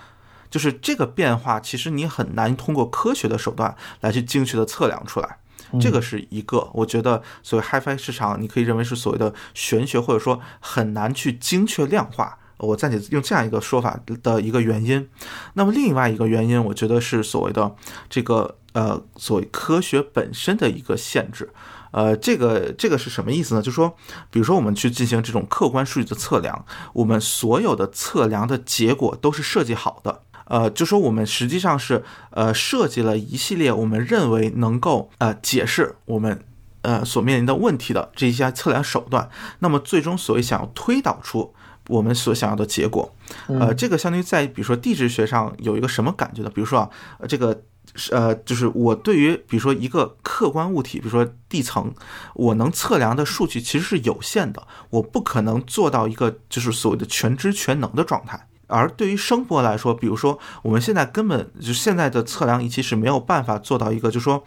[0.51, 5.37] 就是这个变化，其实你很难通过科学的手段来去精确的测量出来。
[5.79, 12.37] 这个是一个，我觉得所谓 HiFi 市场，你可以认为是所谓的玄学，或者说很难去精确量化。
[12.57, 15.09] 我暂且用这样一个说法的一个原因。
[15.53, 17.73] 那么另外一个原因，我觉得是所谓的
[18.09, 21.49] 这个呃，所谓科学本身的一个限制。
[21.91, 23.61] 呃，这个这个是什么意思呢？
[23.61, 23.95] 就是说，
[24.29, 30.21] 比如说我们去进行这种客观数据的测量，我们所有的测量的结果都是设计好的。
[30.51, 36.43] 呃，就说我们实际上是呃设计了一系列我们认为能够呃解释我们
[36.81, 41.53] 呃所面临的问题的这一些测量手段，那么最终所谓想要推导出
[41.87, 43.15] 我们所想要的结果，
[43.47, 46.51] 呃，这个相当于在比如说地质学上有一个什么感觉呢？
[46.53, 46.89] 比如说啊，
[47.29, 47.63] 这个
[48.11, 51.93] 呃就是我对于比如说一个客观物体，比如说地层，
[52.35, 58.47] 我能测量的数据其实是有限的，我不可能做到一个就是所谓的全知全能的状态。
[58.71, 64.43] 而对于声波来说，比如说我们现在根本就现在的测量仪器是没有办法做到一个，就是说，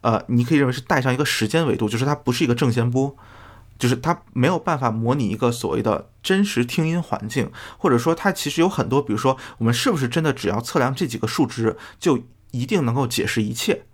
[0.00, 3.16] 呃，你可以认为是带上一个时间维度，就是它不是一个正弦波，
[3.78, 12.18] 就是它没有办法模拟一个所谓的真实听音环境，或者说它其实有很多，比如说我们是不是真的只要测量这几个数值就
[12.50, 13.84] 一定能够解释一切？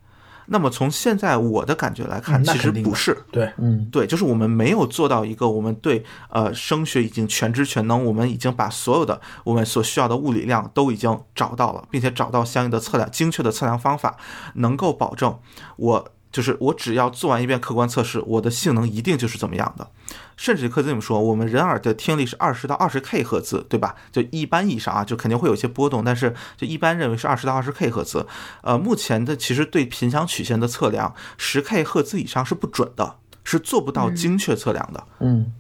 [0.47, 14.17] 那么从现在我的感觉来看，其实不是，对，嗯，对，就是我们没有做到一个我们对呃声学已经全知全能，我们已经把所有的我们所需要的物理量都已经找到了，并且找到相应的测量精确的测量方法，
[14.55, 15.39] 能够保证
[15.77, 16.09] 我。
[16.35, 19.89] 就是我只要做完一遍客观测试，我的性能一定就是怎么样的。
[20.37, 23.95] 甚至可以这么说，我们人耳的听力是二十到二十 K 赫兹，对吧？
[24.11, 28.27] 就一般意义上啊，就肯定会有一些波动，但是就一般认为是二十到二十 K 赫兹。
[28.63, 35.07] 呃，目前的其实对频响曲线的测量，十 K 赫兹以上是不准的，是做不到精确测量的。
[35.21, 35.53] 嗯，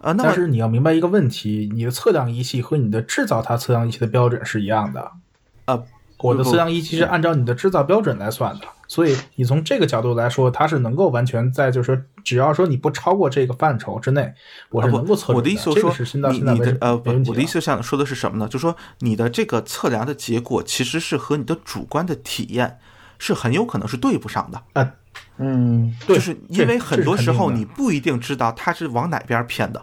[0.00, 5.10] 呃，那但是你要明白一个问题，你的测量仪器和你的制造它测量仪器的标准是一样的。
[5.64, 5.84] 呃，
[6.22, 8.66] 我的测量仪其实按照你的制造标准来算的。
[8.86, 14.34] 所以你从这个角度来说，它是能够完全在，就是说，只要说你不超过这个范畴之内，
[14.70, 15.94] 我是能够测我的意思说，
[16.32, 18.48] 你你的呃，我的意思想说的是什么呢？
[18.48, 22.78] 就是说，你的这个测量的结果其实是和你的主观的体验
[23.18, 24.60] 是很有可能是对不上的。
[24.72, 24.92] 啊，
[25.38, 29.80] 嗯，对就是因为很多时候你不一定知道它是往哪边偏的，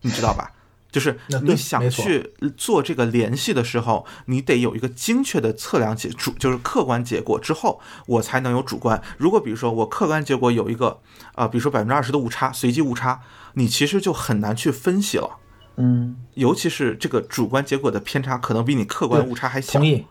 [0.00, 0.50] 你知道吧？
[0.92, 9.02] 就是你想去做这个联系的时候，你得有一个精确的测量结主，就是客观结果之后，我才能有主观。
[9.16, 11.00] 如果比如说我客观结果有一个
[11.34, 13.20] 啊，比如说百分之二十的误差，随机误差，
[13.54, 15.38] 你其实就很难去分析了。
[15.76, 19.78] 嗯，尤其是这个主观结果的偏差，可能比你客观误差还小。
[19.78, 20.04] 同意。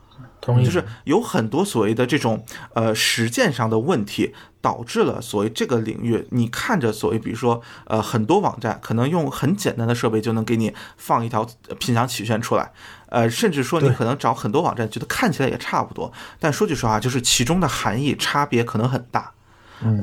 [0.63, 11.47] 就是有很多所谓的这种呃实践上的问题，导致了所谓这个领域，你看着所谓比如说呃很多网站可能用很简单的设备就能给你放一条
[11.79, 12.71] 频响曲线出来，
[13.09, 19.31] 呃甚至说你可能找很多网站觉得看起来也差不多，但说句实话，就是其中的含义差别可能很大。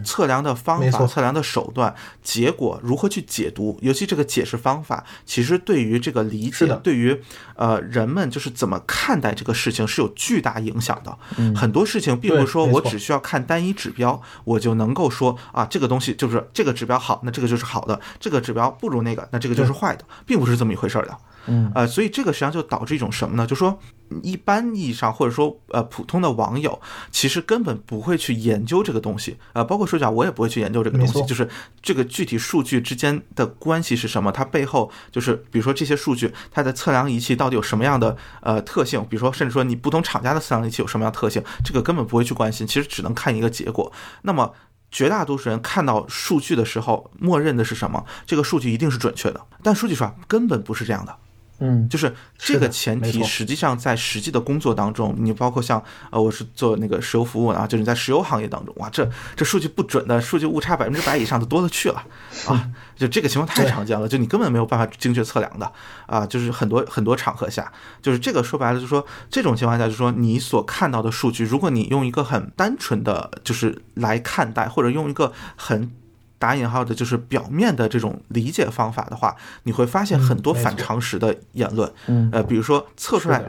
[0.04, 7.20] 测量的方法、测量的手段、结果如何去解读，尤其这个解释方法，其实对于这个理解，对于
[7.56, 11.16] 呃人们就是怎么看待这个事情是有巨大影响的。
[11.54, 21.16] 很多事情并不是说我只需要看单一指标，我就能够说啊这个东西就是这个指标好，那这个就是好的；这个指标不如那个，那这个就是坏的，并不是这么一回事儿的。
[21.48, 23.46] 嗯，呃，所以这个实际上就导致一种什么呢？
[23.46, 23.78] 就说
[24.22, 26.80] 一般意义上或者说呃普通的网友，
[27.10, 31.48] 其实根本不会去研究这个东西，呃，包括说讲我也不会去研究这个东西，就是
[31.82, 34.30] 这个具体数据之间的关系是什么？
[34.30, 39.04] 它背后就是比如说这些数据，它的测量仪器到底有什么样的呃特性？
[39.08, 41.42] 比如说甚至说你不同厂家的测量仪器有什么样特性？
[41.64, 43.90] 这个根本不会去关心，其实只能看一个结果。
[44.22, 44.52] 那么
[44.90, 48.04] 绝大多数人看到数据的时候，默认的是什么？
[48.24, 49.40] 这个数据一定是准确的。
[49.62, 51.14] 但说句实话，根本不是这样的。
[51.60, 62.04] 嗯，就是这个前提，实际上在实际的工作当中，你包括像呃，我是做那个石油服务啊，就是你在石油行业当中，哇，这这数据不准的数据误差百分之百以上的多了去了
[62.46, 65.72] 啊，就这个情况太常见了，就你根本没有办法精确测量的
[66.06, 75.90] 啊，就是很多很多场合下，就是这个说白了，就是说这种情况下，就是说你所看到的数据，如果你用一个很单纯的就是来看待，或者用一个很。
[76.38, 81.92] 打引号的就是表面的这种理解方法的话，你会发现很多反常识的言论。
[82.06, 83.40] 嗯，呃，比如说测出来，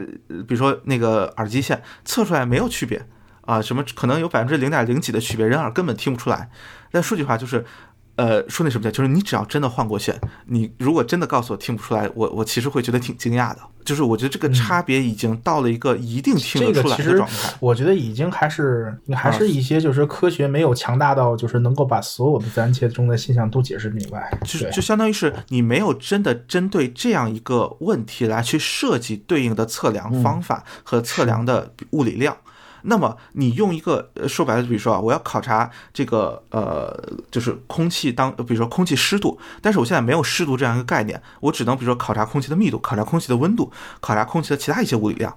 [0.47, 3.06] 比如说那个耳机线测出来没有区别
[3.41, 6.49] 啊，什么可能有百分之零点零几的区别，人耳根本听不出来。
[6.91, 7.63] 但说句话就是，
[8.19, 13.60] 呃，说那什么叫，就是你只要真的换过线，你如果真的告诉我听不出来，我我其实会觉得挺惊讶的。
[13.86, 17.53] 就是我觉得这个差别已经到了一个一定听得出来的状态。
[17.62, 24.38] 我觉得已经还是还是一些就是科学没有强大到就是能够把所有的自然界中的现象都解释明白。
[24.43, 32.36] 就就相当于是你没有真的针对这样一个问题来去设计对应的测量方法和测量的物理量。
[32.84, 36.94] 那么你用一个说白了，比如说啊，我要考察这个呃，
[37.30, 45.36] 就是空气当，比如说空气湿度，但是我现在没有湿度这样一个概念，我只能比如说考察空气的密度，考察空气的温度，考察空气的其他一些物理量。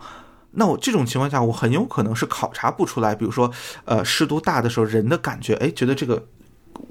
[0.53, 3.51] 那我这种情况下，我很有可能是考察不出来，比如说
[3.85, 6.27] 呃，湿度大的时候人的感觉，哎，觉得这个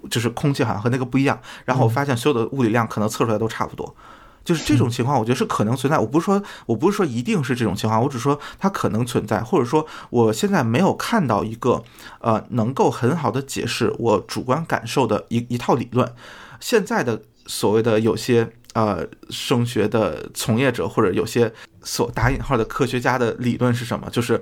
[0.09, 3.95] 就是空气好像和那个不一样，然后我发现所有的物理量可能测出来都差不多。
[4.43, 5.99] 就是这种情况，我觉得是可能存在。
[5.99, 11.83] 我不是说，我不是说一定是这种情况，我只说它可能存在，或者说我现在没有看到一个
[12.19, 16.11] 呃能够很好的解释我主观感受的一一套理论。
[16.59, 21.51] 现在的所谓的有些呃声学的从业者或者有些
[21.83, 24.09] 所打引号的科学家的理论是什么？
[24.09, 24.41] 就是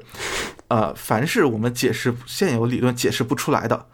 [0.67, 3.87] 呃，凡是我们解释现有理论解释不出来的，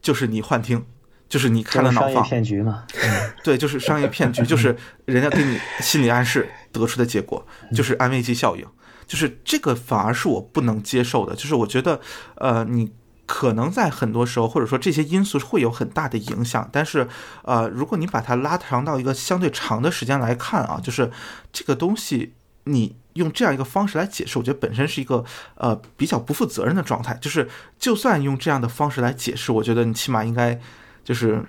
[0.00, 0.84] 就是你幻听。
[1.28, 2.84] 就是你开了脑放，骗局嘛？
[3.42, 8.64] 对，就是商业骗局， 就是人家给你心理暗示得出的结果，就是安慰剂效应，
[9.06, 11.34] 就是这个反而是我不能接受的。
[11.34, 12.00] 就是我觉得，
[12.36, 12.92] 呃，你
[13.26, 17.08] 可能在很多时候，或者说这些因素会有很大的影响，但是，
[17.42, 21.10] 呃，如果你把它拉长到一个相对长的时间来看啊，就是
[21.52, 22.34] 这个东西，
[22.64, 25.24] 你用这样一个方式来解释，我觉得本身是一个
[25.56, 27.18] 呃比较不负责任的状态。
[27.20, 27.48] 就是
[27.80, 30.60] 就算用这样的方式来解释，我觉得你起码应该。
[31.06, 31.40] 就是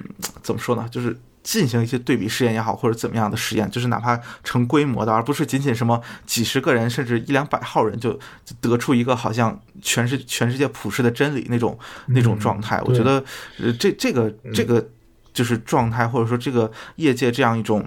[0.44, 0.88] 怎么说呢？
[0.92, 8.20] 就是进行一些对比试验也好，或者怎么样的实验，就是哪怕成规模的，而不是仅仅什么几十个人，甚至一两百号人就
[8.62, 12.80] 得出一个好像全是全世界普世的真理那种那种状态。
[12.86, 13.24] 我觉得，
[13.60, 14.88] 呃，这这个这个
[15.34, 17.84] 就是状态，或者说这个业界这样一种，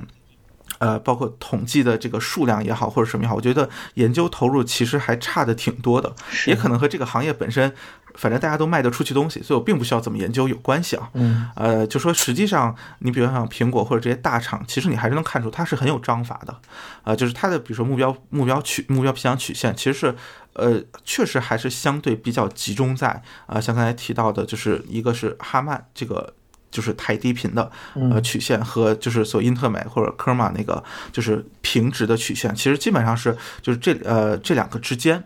[0.81, 6.13] 呃，包括统计的这个数量也好，或者什么也好，我觉得研究投入其实还差的挺多的，
[6.47, 7.73] 也可能和这个行业本身。
[8.17, 11.09] 反正大家都卖得出去东西，所以我并不需要怎么研究有关系啊。
[11.15, 16.61] 嗯，呃，就说实际上，你比如像苹果或者这些大厂，其实你还是能看出它是很有章法的，
[17.05, 20.15] 呃，就是它的比如说目标目标曲目标偏向曲线，其实是
[20.55, 26.35] 呃确实还是相对比较集中在啊，像刚才提到的，就是一个是哈曼这个
[26.71, 35.23] 就是太低频的呃曲线和就是所英特美或者科玛那个就是平直的曲线，其实基本上是就是这呃这两个之间。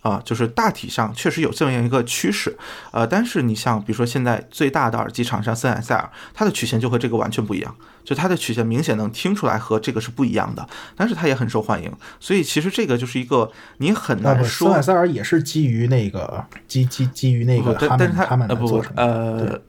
[0.00, 2.56] 啊，就是大体上确实有这么样一个趋势，
[2.92, 14.68] 呃，但是你像比如说现在最大的耳机厂商森海塞尔，它的曲线就和这个完全不一样，就它的曲线明显能听出来和这个是不一样的，但是它也很受欢迎，所以其实这个就是一个你很难说。
[14.68, 19.60] 森海塞尔也是基于那个基基基于那个哈曼哈曼做成的，呃，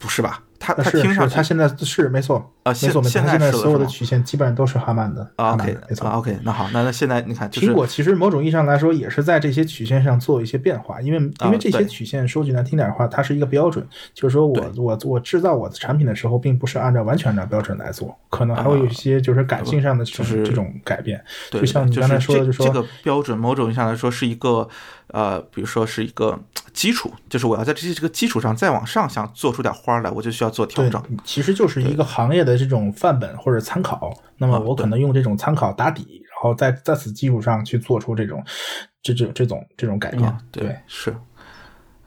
[0.00, 0.42] 不是吧？
[0.58, 5.26] 它它听上去，它现在是没错啊，没错没错，现在所有的曲线基本上都是哈曼的。
[5.36, 6.06] OK，没错。
[6.10, 21.22] OK，那好，那那现在你看，苹果其实某种意义上来说也是在这些曲线上做一些变化，因为因为这些曲线说句难听点的话，它是一个标准，就是说我我我制造我的产品的时候，并不是按照完全按照标准来做，可能还会有一些就是感性上的就是这种改变。
[21.50, 24.68] 就像你刚才说的，就说这个标准某种意义上来说是一个。
[25.12, 26.38] 呃，比如说是一个
[26.72, 31.02] 基础，就是我要在这些这个基础上再往上想做出点花来，我就需要做调整。
[31.24, 34.12] 其实就是一个行业的这种范本或者参考。
[34.38, 38.42] 那么我可能用这种参考打底，然后在在此基础上去做出这种
[39.02, 40.38] 这这这种这种改变。
[40.50, 41.14] 对，是。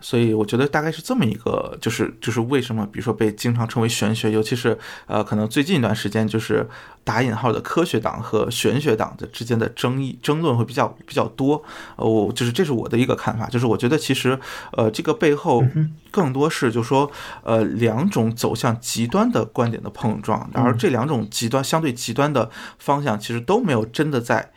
[0.03, 6.67] 所以我觉得大概是这么一个，就是就是为什么，比如说被经常称为玄学，尤其是呃，可能最近一段时间，就是
[7.05, 11.63] 打引号的科学党和玄学党的之间的争议争论会比较比较多。
[11.95, 14.37] 呃，我就是这是我的一个看法，就是我觉得其实
[14.73, 15.63] 呃，这个背后
[16.11, 17.09] 更多是就说
[17.41, 24.51] 呃两种走向极端的观点的碰撞，而这两种极端相对极端的方向，其实都没有真的在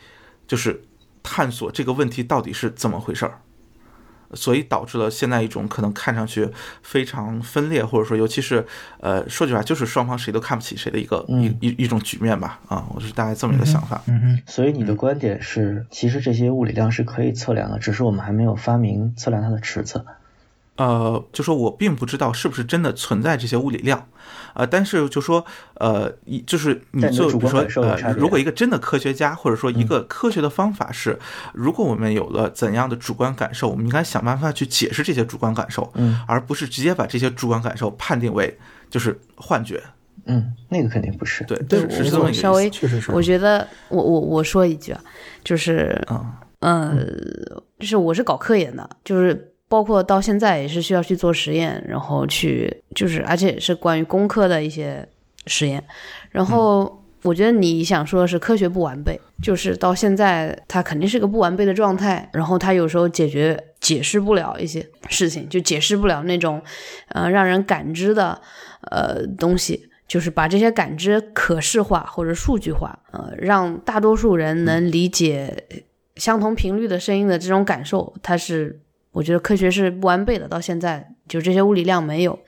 [0.48, 0.82] 就是
[1.22, 3.40] 探索这个问题到底是怎么回事儿。
[4.35, 6.49] 所以导致了现在一种可能看上去
[6.83, 8.67] 非常分裂，或者说尤其是
[9.01, 14.03] 呃说句实话就是双方谁都看不起谁的一个一一一种局面吧啊，我是大概这么一个想法。
[14.07, 14.43] 嗯嗯。
[14.47, 20.05] 所以你的观点是，其实这些物理量是可以测量的，只是我们还没有发明测量它的尺子。
[20.77, 24.07] 呃，就说我并不知道是不是真的存在这些物理量，
[24.53, 31.18] 呃，但是就说，呃，一就是你就比如说，呃，如果一个真的科学家，或者说一个科学的方法是，
[31.55, 38.59] 如果我们有了怎样的主观感受，我们应该想办法去解释这些主观感受，嗯，而不是直接把这些主观感受判定为
[38.91, 39.83] 就是幻觉，
[40.27, 41.57] 嗯，那个肯定不是，对，
[41.89, 45.01] 是这么一个稍微，确实是，我觉得我我我说一句啊，
[45.43, 46.97] 就是，嗯，呃，
[47.79, 49.53] 就是我是搞科研的，就是。
[49.69, 55.09] 包括到现在也是需要去做实验，然后去就是而且是关于工科的一些
[55.47, 55.83] 实验，
[56.31, 57.03] 然后。
[57.23, 66.62] 我觉得你想说的是科学不完备，就是到现在它肯定是个不完备的状态，然后它有时候解决解释不了一些事情，就解释不了那种，
[67.09, 68.41] 呃，让人感知的
[68.93, 75.64] 呃东西，就是把这些感知可视化或者数据化，呃，让大多数人能理解
[76.14, 78.79] 相同频率的声音的这种感受，它是
[79.17, 82.39] 我觉得科学是不完备的，到现在就这些物理量没有。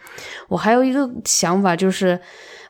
[0.49, 2.21] 我还有一个想法就是。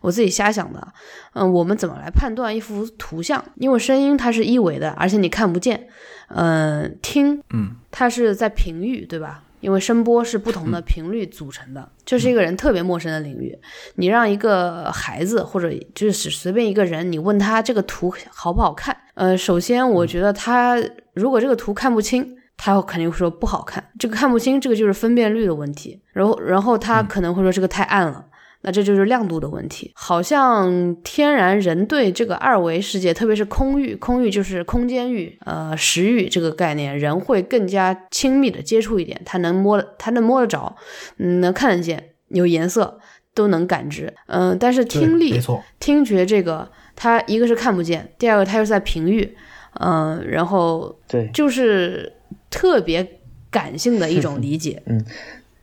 [0.01, 0.93] 我自己瞎想的，
[1.35, 3.45] 嗯，我们怎么来判断一幅图像？
[3.57, 5.89] 因为声音它是一维的，而且你看不见。
[6.29, 9.43] 嗯，听，嗯，它是在频域，对吧？
[9.59, 13.59] 因为声波是不同的频率组成的，这是一个人特别陌生的领域。
[13.97, 18.97] 你让一个孩子或者就是随便一个人，你问他这个图好不好看？
[19.15, 20.81] 呃，首先我觉得他
[21.13, 23.83] 如果这个图看不清，他肯定会说不好看。
[23.99, 25.99] 这个看不清，这个就是分辨率的问题。
[26.13, 28.27] 然后，然后他可能会说这个太暗了。
[28.63, 40.75] 那这就是亮度的问题，好像天然人对这个二维世界，特别是空域，空域就是空间域，呃，时域这个概念，人会更加亲密的接触一点，他能摸，他能摸得着，
[41.19, 42.99] 嗯，能看得见，有颜色
[43.33, 45.41] 都能感知，嗯，但是听力，
[45.79, 49.37] 听觉这个，它一个是看不见，第二个它又在频域，
[49.79, 52.13] 嗯，然后对，就是
[52.51, 53.19] 特别
[53.51, 55.05] 感性的一种理解， 嗯。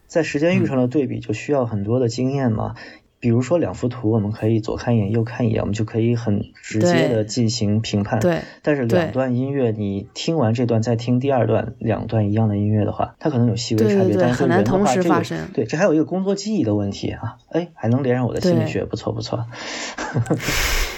[0.08, 2.76] 在时间域上的对比就需要很多的经验嘛，
[3.20, 8.22] 比如说两幅图，我们可以左看一眼，右看一眼，我们就可以很直接的进行评判。
[8.22, 8.40] 对。
[8.62, 15.38] 但是两段音乐，你听完这段再听第二段，两段一样的音乐的话，它可能有细微差别，但是很难同时发生。
[15.54, 19.46] 对，这还有一个工作记忆的问题啊，哎，还能连上我的心理学，不错不错。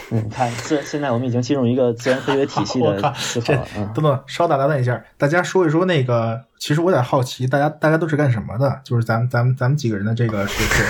[0.09, 3.67] 嗯，看自现在我们已经进入一个自然科学体系的 思考了。
[3.93, 8.79] 等等，稍打打断一下，大家说一说那个，其实我有点好奇，大家大家都是干什么的？
[8.85, 10.83] 就是咱们咱们咱们几个人的这个学科，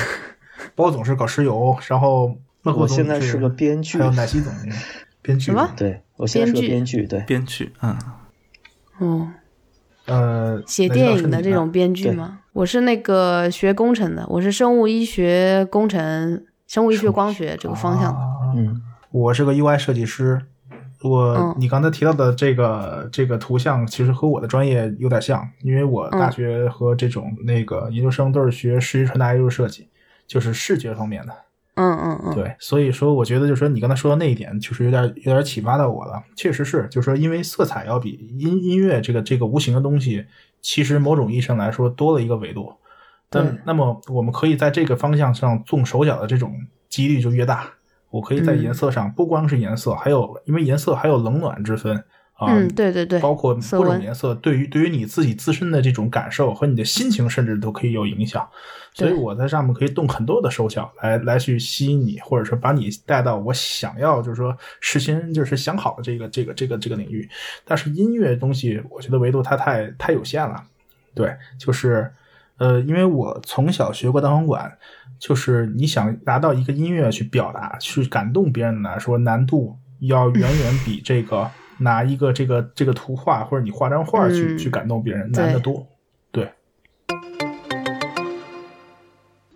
[0.75, 4.53] 包总是搞石油，然后我现在是个编剧，还有奶昔总
[5.23, 5.67] 编剧什么？
[5.75, 7.97] 对我现在是个编剧，对编剧，嗯，
[8.99, 9.27] 哦，
[10.05, 12.41] 呃，写电影的这种编剧吗？
[12.53, 18.19] 我是那个学工程的，我是生物医学工程，生物医学光学这个方向的，
[18.55, 18.83] 嗯。
[19.17, 20.39] 我是个 UI 设计师，
[21.01, 29.87] 我你刚才提到的这个这个图像，其实和我的专业有点像，因为我大学和这种那个研究生都是学视觉传达艺术设计，
[30.27, 31.33] 就是视觉方面的。
[31.75, 36.23] 嗯嗯嗯，对，所以说我觉得就是说你刚才说的那一点，就是有点有点启发到我了。
[36.35, 40.25] 确实是，就是说因为色彩要比音音乐这个这个无形的东西，
[40.61, 42.73] 其实某种意义上来说多了一个维度。
[43.29, 46.51] 但那么我们可以在这个方向上动手脚的这种
[46.89, 47.69] 几率就越大。
[48.17, 51.95] 我可以在颜色上，不光是颜色，还有因为颜色还有冷暖之分
[52.33, 58.47] 啊，嗯，对对对，包括各种颜色对于对于你自己自身的这种感受和你的心情，甚至都可以有影响。
[58.93, 67.29] 所以我在上面可以动很多的手脚来来去吸引你，或者说把你带到我想要就是说事先就是想好的这个这个这个这个领域。
[67.63, 70.63] 但是音乐东西，我觉得维度它太太有限了。
[71.13, 72.11] 对，就是
[72.57, 74.77] 呃，因为我从小学过单簧管。
[75.19, 81.49] 就是你想拿到一个音乐去表达、去感动别人来说，难度要远远 比这个
[81.79, 85.87] 拿一个这个这个图画或者你画张画去去感动别人难得多。
[86.31, 86.51] 对，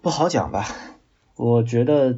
[0.01, 0.65] 不好讲吧？
[1.35, 2.17] 我觉得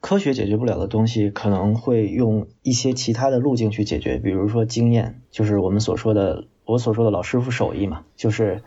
[0.00, 6.44] 科学解决不了的东西，可能会用一些其他的路径去解决，比如说经验，就是我们所说的。
[6.64, 8.62] 我所说的老师傅手艺嘛，就是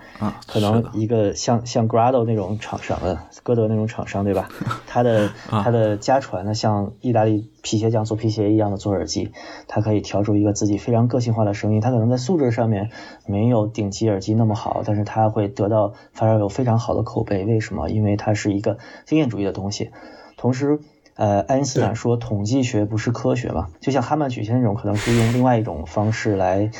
[0.48, 4.50] 可能一个像像 Grado 那种厂商，呃，歌德那种厂商，对吧？
[4.86, 9.32] 他的 他的家传的像意大利皮鞋匠做皮鞋一样的做耳机，
[9.68, 11.80] 他可以调出一个自己非常个性化的声音。
[11.80, 12.89] 他可能在素质上面
[13.26, 17.46] 没有顶级耳机那么好，但是他会得到反而有非常好的口碑。
[17.46, 17.89] 为什么？
[17.89, 19.91] 因为它是一个经验主义的东西。
[20.36, 20.80] 同时，
[21.16, 26.72] 呃，爱因斯坦说统计学不是科学嘛，就像哈曼曲线那种，可能是用另外一种方式来。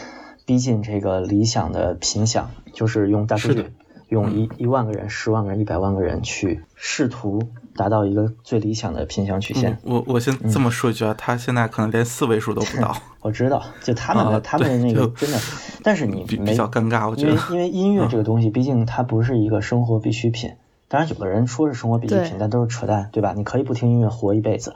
[0.46, 3.66] 逼近这个理想的频响，就是用大数据，
[4.10, 7.42] 用一一万个人、十万个人、一百万个人去试图
[7.76, 9.80] 达到一个最理想的频响曲线。
[9.84, 12.96] 我我先这么说一句啊，他现在可能连四位数都不到。
[13.22, 15.40] 我知道，就他们的他们的那个真的，
[15.82, 20.52] 但是你比较尴尬，我觉得，因为音乐这个东西，毕竟它不是一个生活必需品。
[20.88, 23.34] 当然，有的人说是生活必需品，但都是扯淡，对吧？
[23.36, 24.76] 你可以不听音乐活一辈子。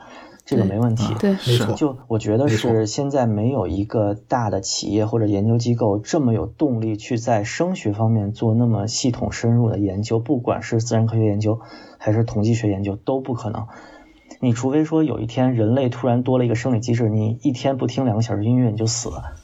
[0.50, 1.74] 这个没问题，对，没错。
[1.74, 11.60] 就我觉得是现在没有一个大的企业或者研究机构这么有动力去在声学方面做那么系统深入的研究，不管是自然科学研究
[11.98, 13.68] 还是统计学研究都不可能。
[14.40, 19.34] 你除非说有一天人类突然多了一个生理机制，你一天不听两个小时音乐你就死了，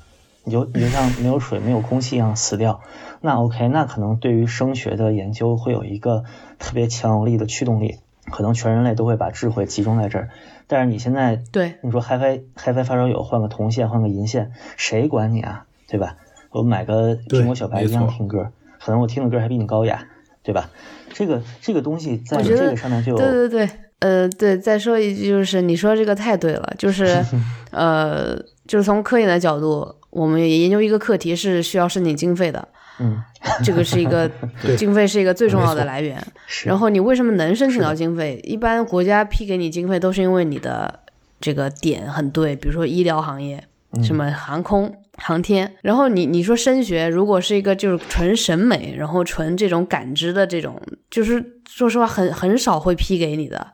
[0.42, 2.80] 你就你就像没有水、没有空气一样死掉。
[3.20, 6.24] 那 OK，那可能对于声学的研究会有一个
[6.59, 7.96] 特别强有力的驱动力，
[8.30, 10.30] 可能全人类都会把智慧集中在这儿。
[10.66, 15.66] 但是你现在对你说 HiFi HiFi 发烧友换个铜线换个银线，谁管你啊？
[15.88, 16.16] 对吧？
[16.50, 18.50] 我买个苹果小白一样听歌，
[18.80, 20.04] 可能我听的歌还比你高雅，
[20.42, 20.70] 对吧？
[21.12, 23.70] 这个这个东西在这个上面就有对对对，
[24.00, 27.24] 呃，对，再说一句就是你说这个太对了，就是
[27.70, 32.66] 呃，就是从科研的角度，我们研究一个课题是需要申请经费的。
[32.99, 33.22] 嗯，
[33.64, 34.30] 这个是一个
[34.76, 36.22] 经费是一个最重要的来源。
[36.64, 38.40] 然后你为什么能申请到经费？
[38.44, 41.01] 一般国家批给你经费都是因为你的
[41.40, 43.62] 这个点很对，比如说医疗行业，
[44.03, 45.70] 什么航空航天。
[45.82, 50.80] 然后你你说升学，如果是一个就是纯审美，然后纯这种感知的这种，
[51.11, 53.66] 就是说实话很很少会批给你的。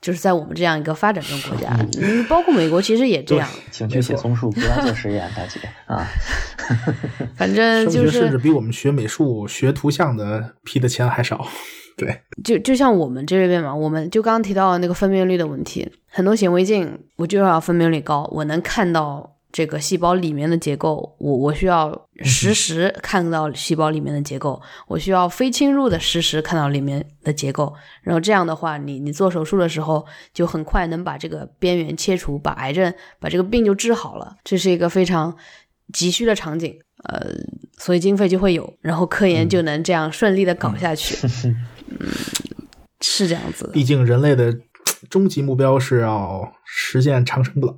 [0.00, 3.48] 就是在我们这样一个发展中国家，嗯，包括美国其实也这样。
[3.70, 6.06] 请去写松树，不要做实验，大姐啊。
[7.36, 11.46] 反正就是甚至比我们学美术、学图像的批的钱还少。
[11.96, 19.35] 对，就就像我们这边嘛，我们就刚刚提到那个分辨率的问题，很多显微镜我就要分辨率高，我能看到。
[19.56, 30.04] 这个细胞里面的结构，我我需要实时看到细胞里面的结构，我需要非侵入的实时看到里面的结构，然后这样的话，你你做手术的时候
[30.34, 35.34] 就很快能把这个边缘切除，把癌症把这个病就治好了，这是一个非常
[35.90, 37.26] 急需的场景，呃，
[37.78, 41.16] 所以经费就会有，然后科研就能这样顺利的搞下去，
[41.88, 42.08] 嗯，
[43.00, 43.70] 是这样子。
[43.72, 44.54] 毕竟人类的
[45.08, 47.74] 终极目标是要实现长生不老。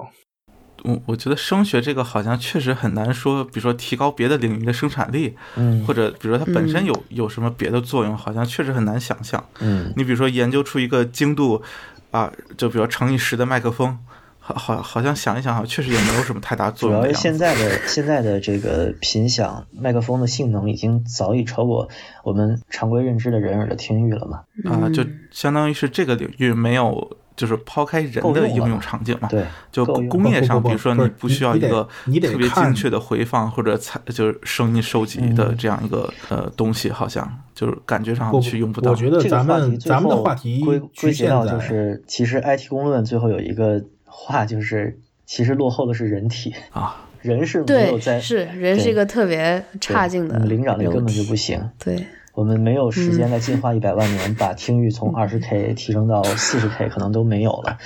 [0.85, 9.45] 我我觉得声学这个好像确实很难说，比如说提高别的领域的生产力，嗯，或者比如说它本身有有什么别的作用，好像确实很难想象。
[9.61, 11.63] 嗯，你比如说研究出一个精度
[12.11, 13.99] 啊，就比如乘以十的麦克风，
[14.39, 17.01] 好好好像想一想，好像确实也没有什么太大作用。
[17.01, 21.89] 主要是现在的现在的这个频响麦克风的性能已经早已超过
[22.23, 24.43] 我们常规认知的人耳的听域了嘛？
[24.71, 27.17] 啊，就相当于是这个领域没有。
[27.39, 31.89] 就是抛开人的应用场景嘛，对，就工业上，比如说你不需要一个
[32.21, 38.91] 特别精确的回放或者采，就是声音收集的这样一个呃东西，好像就是感觉上去用不到。
[38.91, 52.05] 我觉得咱们咱们的话题归归结到就是，其实 IT 公论最后有一个话就是，其实落后的是人体啊，人是没有在，是人是一个特别差劲的，灵长类根本就不行，对。
[52.39, 57.79] 我们没有时间再进化一百万年，把听域从二十 K 提升到四十 K，可能都没有了。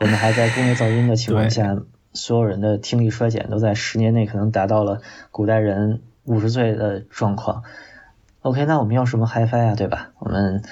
[0.00, 1.76] 我们还在工业噪音的情况下，
[2.12, 7.62] 所有人的听力衰减都在十年内可能达到了古代人五十岁的状况。
[8.40, 10.10] OK，那我们要什么 HiFi 啊，对吧？
[10.18, 10.64] 我们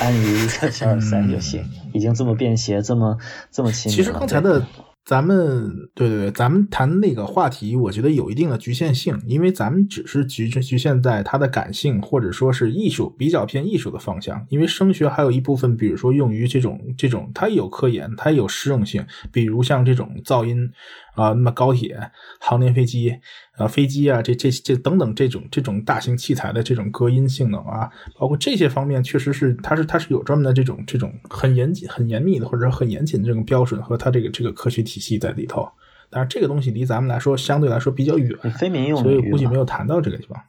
[0.00, 3.18] 安于一个小耳塞就行，已经这么便携，这么
[3.52, 4.02] 这么亲民了。
[4.02, 4.66] 其实刚才的。
[5.04, 14.46] 咱们对对对，咱们谈那个话题，我觉得有一定的局限性，因为咱们只是局局限在它的感性或者说是艺术比较偏艺术的方向。
[14.48, 20.70] 因为声学还有一部分，比如说用于这种这种，它有科研，它有实用性，比如像这种噪音
[21.14, 23.14] 啊，那么高铁、航天飞机
[23.58, 34.94] 啊、飞机啊，这这这等等这种这种大型器材的这种隔音性能啊，包括这些方面，确实是它是它是有专门的这种这种很严谨、很严密的或者说很严谨的这种标准和它这个这个科学体。
[34.94, 35.68] 体系在里头，
[36.08, 40.40] 但是这个东西离咱们来说相对来说比较远，非民用，所以估计没有谈到这个地方。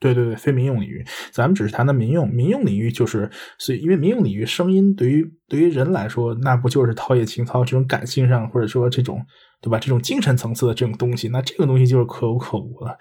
[0.00, 2.28] 对对对，非民用领域，咱们只是谈的民用。
[2.28, 9.24] 民用领域就是，所以因为民用领域声音对于对于人来说，那不就是陶冶情操这种感性上，或者说这种
[9.60, 9.78] 对吧？
[9.78, 12.96] 这种精神层次的这种东西，那这个东西就是可有可无了。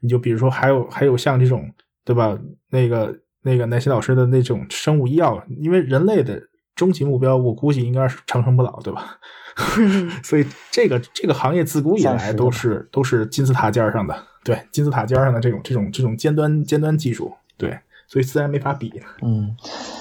[0.00, 1.70] 你就比如说，还有还有像这种
[2.04, 2.38] 对吧？
[2.70, 6.40] 那个那个南希老师的那种生物医药，因为人类的
[6.74, 9.18] 终极目标，我估计应该是长生不老，对吧？
[10.22, 17.70] 所以这个这个行业自古以来都是都是金字塔尖上的，对金字塔尖上的这种这种这种尖端尖端技术，对，
[18.06, 18.92] 所以自然没法比。
[19.22, 19.56] 嗯，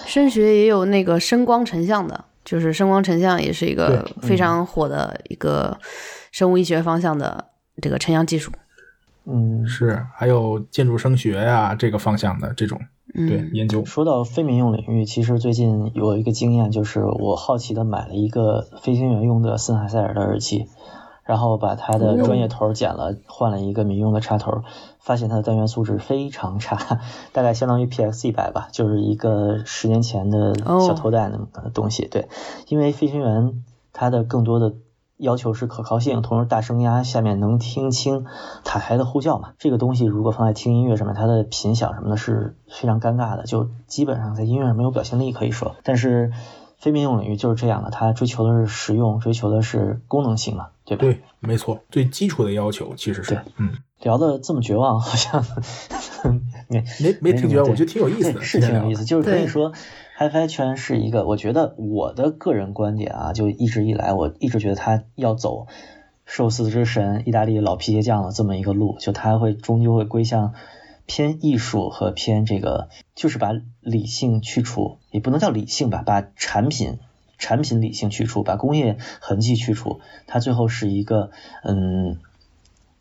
[0.06, 5.78] 声学也有那个声光成像的，就是声光成像也是一个非常火的一个
[6.32, 7.44] 生物医学方向的
[7.82, 8.52] 这个成像技术。
[9.26, 12.80] 嗯，是还有建筑声学呀这个方向的这种。
[13.14, 20.68] 对，研究说到非民用领域，其实最近有一个经验，就是我好奇的买了一个飞行员用的森海塞尔的耳机，
[21.26, 24.64] 然后把它的专业头剪了，换了一个民用的插头，
[25.00, 27.02] 发现它的单元素质非常差，
[27.34, 32.08] 大概相当于 PX 一百吧，就是一个十年前的小头戴那么东西。
[32.08, 32.30] 对，
[32.68, 34.76] 因为飞行员他的更多的。
[35.18, 38.26] 要求是可靠性，同时大声压下面能听清
[38.66, 39.54] 塔台的呼叫嘛？
[39.58, 45.78] 这个东西如果放在听音乐上面，它的频响什么的是非常尴尬的，就基本上在音乐上没有表现力可以说。
[45.86, 46.34] 但是
[46.86, 51.02] 非民用领域就是这样的，它追求的是实用，追求的是功能性嘛，对吧？
[51.02, 53.72] 对，没错，最基础的要求其实是对，嗯，
[54.02, 55.44] 聊的这么绝望，好像
[56.70, 59.04] 没没没挺绝望，我觉得挺有意思的，是挺有意思。
[59.04, 59.74] 就是可以说
[60.20, 65.66] ，HiFi 圈是一个，我觉得我的个人观点啊，就一直以来，我一直觉得它要走
[66.24, 70.54] 寿司之神、意大利老皮鞋匠的这么一个路，就它会终究会归向
[71.06, 73.52] 偏艺术和偏这个，就是把
[73.82, 77.00] 理性去除，也不能叫理性吧，把产品。
[77.38, 81.32] 产品理性去除，把工业痕迹去除，它最后是一个
[81.64, 82.18] 嗯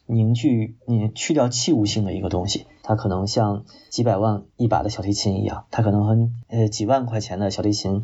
[0.07, 8.03] 凝聚你去掉器物性的一个东西，它可能像几百万一把的小提琴一样，它可能和呃几万块钱的小提琴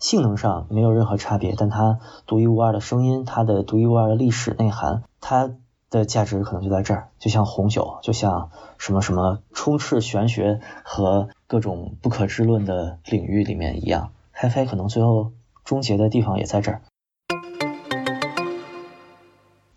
[0.00, 5.52] 性能上没有任何差别，但它独一无二的声音，它的独一无二的历史内涵，它
[5.90, 15.32] 的价值可能就在这儿，就像红酒，就像什么什么充斥玄学和各种不可知论的领域里面一样，HiFi 可能最后
[15.64, 16.80] 终结的地方也在这儿。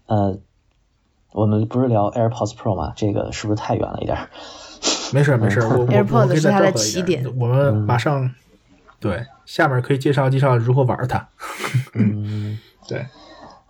[0.06, 0.38] 呃，
[1.32, 2.94] 我们不是聊 AirPods Pro 吗？
[2.96, 4.18] 这个是不是太远了一点？
[5.12, 8.30] 没事没事，我 我 AirPods 我可以是它的起点点我们马上
[9.00, 11.28] 对下面可以介绍介绍如何玩它。
[11.96, 13.06] 嗯，对，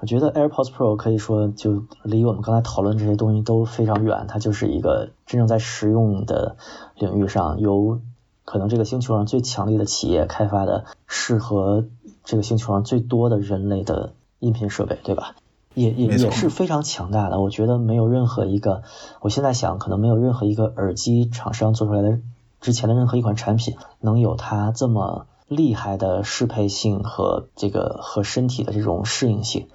[0.04, 6.58] 我觉得 AirPods Pro 可以说就离我们刚才讨论这些东西都非常远，它就是一个真正在实用的
[6.98, 8.02] 领域上，由
[8.44, 11.86] 可能这个星球上最强力的企业开发的，适合
[12.26, 15.36] 这个星球上最多的人类的音频设备，对吧？
[15.74, 17.40] 也也也是非常强大的。
[17.40, 18.84] 我觉得没有任何一个，
[19.22, 22.20] 我现在想可能没有任何一个耳机厂商做出来的
[22.60, 29.68] 之前的任何一款产品能有它这么厉害的适配性和这个和身体的这种适应性。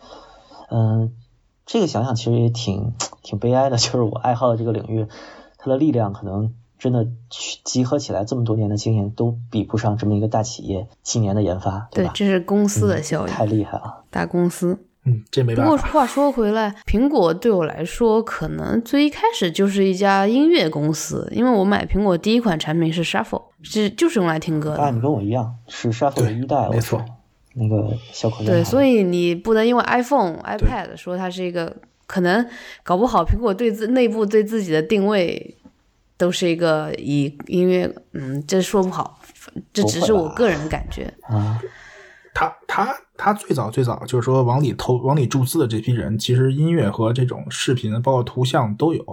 [0.71, 1.13] 嗯，
[1.67, 5.07] 这个想想其实也挺 挺悲哀的， 就是我爱好的这个领域，
[5.59, 12.13] 它的力量可能真的去集合起来这么多年的经验都比不上这么一个大企业几年的研发，对，吧？
[12.15, 14.05] 这是公司的效应，太厉害了。
[14.11, 14.79] 大公司。
[15.09, 15.91] 嗯，这没办法不过。
[15.91, 24.93] 话说回来，苹果对我来说，可能最一开始就是一家音乐公司，因为我买苹果第一款产品是 Shuffle，是就是用来听歌的啊，的。
[24.93, 27.05] 你跟我一样，是 Shuffle 的一代，没错
[27.55, 31.75] 那个小口对，所以以你不能因为 iPhone、iPad 说它是一个，
[32.07, 32.47] 可能
[32.85, 35.57] 搞不好苹果对自内部对自己的定位
[36.17, 39.19] 都是一个以音乐，嗯，这说不好，
[39.73, 41.13] 这只是我个人的感觉。
[41.23, 41.61] 啊，
[42.33, 49.05] 他他他最早最早就是说往里投往里注资的这批人，其实音乐和这种视频，包括图像都有。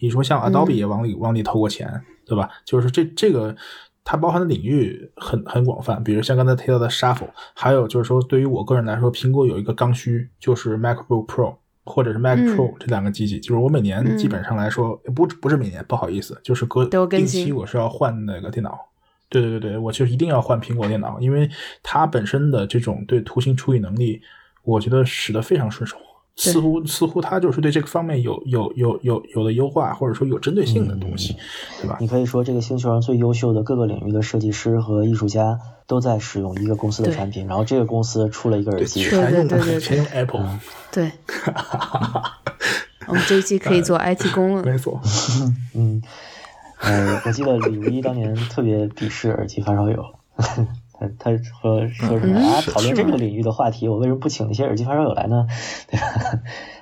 [0.00, 2.50] 你说像 Adobe 也往里、往里投过钱，对吧？
[2.64, 3.54] 就是这这个
[4.02, 11.54] 它包含的领域很很广泛，比如像刚才提到的 Shuffle，还有就是说对于我个人来说，苹果有一个刚需，就是 MacBook Pro。
[11.86, 18.78] 或者是 Mac 嗯 Pro 这两个机器，就是我每年基本上来说，不不是每年，不好意思，就是隔都定期我是要换那个电脑。
[19.30, 21.48] 对对对对，我就一定要换苹果电脑，因为
[21.82, 24.20] 它本身的这种对图形处理能力，
[24.64, 25.96] 我觉得使得非常顺手。
[26.36, 31.36] 似乎似乎它就是对这个方面有有有有有的优化，或者说有针对性的东西，
[31.82, 31.98] 对吧？
[32.00, 40.58] 你可以说这个星球上最优秀的各个领域的设计师和艺术家都在使用一个公司的产品，然后这个公司出了一个耳，机，全用 对对对全用 Apple，
[40.90, 41.12] 对，
[43.06, 44.62] 我们这一期可以做 IT 公了。
[44.62, 44.98] 没错。
[45.74, 46.00] 嗯，
[46.80, 52.60] 呃，我记得李如一当年特别鄙视耳机发烧友， 他他说说什么、嗯啊？
[52.62, 55.46] 讨论这个领域的话题，我为什么不请那些耳机发烧友来呢？
[55.90, 56.06] 对吧？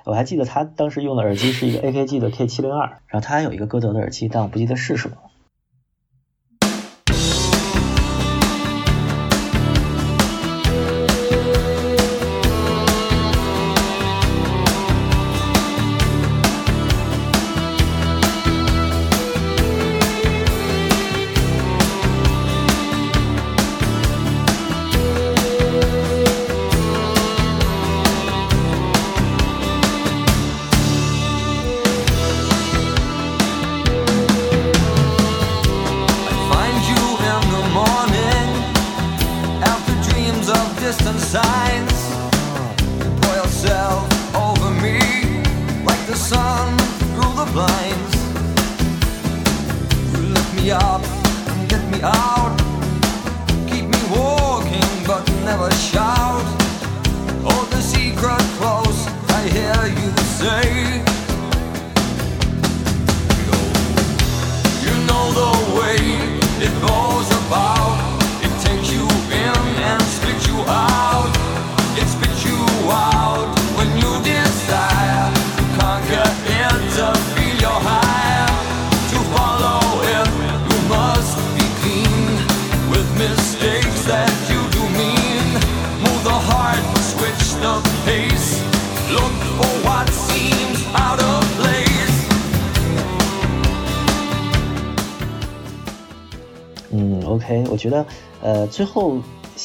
[0.05, 5.16] 我还记得他当时用的耳机是一个 AKG 的 K 七零二，然后他还有一个歌德的耳机，但我不记得是什么。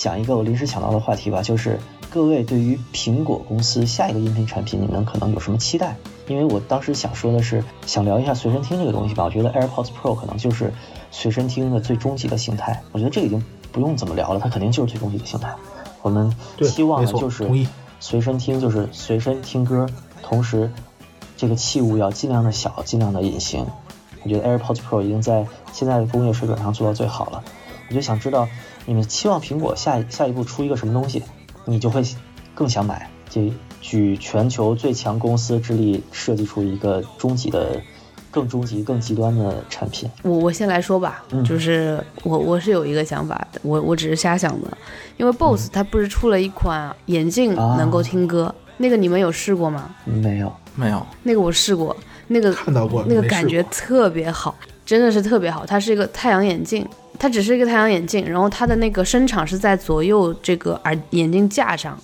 [0.04, 1.80] 想一个我临时想到的话题吧，就是
[2.10, 5.96] 各位对于苹果公司下一个音频产品，你们可能有什么期待？
[6.28, 9.24] 因为我当时想说的是，想聊一下随身听这个东西吧。
[9.24, 10.74] 我觉得 AirPods Pro 可能就是
[11.10, 12.84] 随身听的最终极的形态。
[12.92, 13.42] 我觉得这个已经
[13.72, 15.56] 不用怎么聊了，它肯定就是最终极的形态。
[16.02, 17.48] 我们对期望的就是
[18.02, 19.88] 随身听，就是随身听歌，
[20.22, 20.70] 同时
[21.38, 23.66] 这个器物要尽量的小，尽量的隐形。
[24.22, 27.42] 我觉得 AirPods Pro 已经在现在的工业水准上做到最好了。
[27.90, 28.48] 我就想知道
[28.86, 31.24] 你们期望苹果下下一步出一个什么东西，
[31.66, 32.04] 你就会
[32.54, 33.10] 更想买。
[33.30, 37.82] 这举全球最强公司之力设计出一个终极的、
[38.30, 40.08] 更终极、更极端的产品。
[40.22, 44.78] 我我先来说吧，嗯就是我我是有一个想法的，我我只是瞎想的，
[45.18, 49.90] 因为 BOSS 它不是出了一款眼镜啊能够听歌，那个你们有试过吗？
[50.06, 51.96] 没有，没有，那个我试过，
[52.28, 54.56] 那个看到过那个感觉特别好，
[54.86, 55.66] 真的是特别好。
[55.66, 56.88] 它是一个太阳眼镜，
[57.24, 61.98] 它只是一个太阳眼镜，然后它的那个声场是在左右这个耳眼镜架上，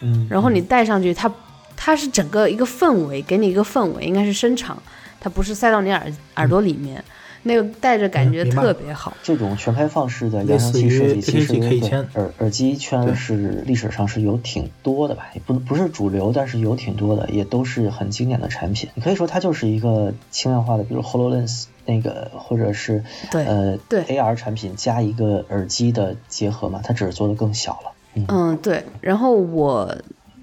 [0.00, 1.32] 嗯，然后你戴上去，它
[1.76, 4.76] 它是整个一个氛围，给你一个氛围，应该是声场，
[5.20, 7.00] 它不是塞到你耳耳朵里面，
[7.44, 9.16] 那个戴着感觉特别好。
[9.22, 11.90] 这种全开放式的扬声器设计，其实 AKG 对
[12.20, 18.90] 耳耳机圈是历史上是有挺多的吧，也不不是主流，但是有挺多的，也都是很经典的产品。
[18.96, 27.92] 你可以说它就是一个轻量化的，比如 Hololens 那个，或者是对呃对 AR 产品加一个耳机的结合嘛，它只是做的更小了。
[28.28, 28.82] 嗯，对。
[29.00, 29.96] 然后我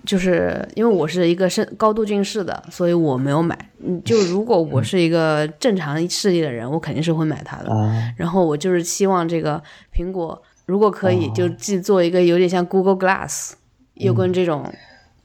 [0.05, 3.57] 就是因为我是一个深高度近视的，所以我没有买。
[3.85, 7.71] 嗯，就如果我是一个正常视力的人，我肯定是会买它的。
[7.71, 9.61] 啊，然后我就是希望这个
[9.93, 13.53] 苹果如果可以，哦就既做一个有点像 Google Glass，
[13.95, 14.71] 又嗯跟这种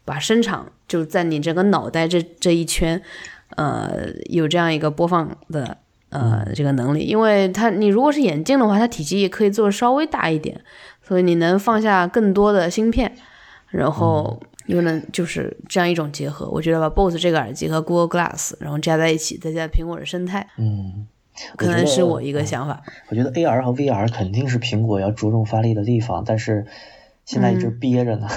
[0.05, 3.01] 把声场就在你整个脑袋这这一圈，
[3.57, 5.77] 呃，有这样一个播放的
[6.11, 7.01] 呃嗯这个能力。
[7.05, 10.61] 因为它你如果是眼镜的话，它体积也可以做稍微大一点，
[11.03, 13.13] 所以你能放下更多的芯片，
[13.69, 16.49] 然后嗯又能就是这样一种结合。
[16.51, 21.07] 我觉得把 BOSE 这个耳机和 Google Glass，然后加在一起，再加苹果的生态，嗯，
[21.57, 22.83] 可能是我一个嗯想法。
[23.09, 26.67] 我觉得 AR 和 VR 肯定是苹果要着重发力的地方，但是
[27.25, 28.29] 现在一直憋着呢。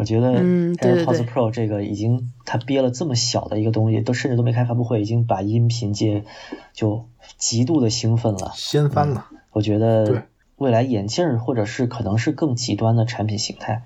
[0.00, 6.24] 我觉得 AirPods Pro 这个已经它憋了这么小的一个东西，都甚至都没开发布会，已经把音频界
[6.72, 7.04] 就
[7.36, 8.50] 极度的兴奋了。
[8.54, 9.26] 掀翻了。
[9.52, 10.22] 我觉得
[10.56, 13.82] 未来眼镜儿或者是可能是更极端的产品形态，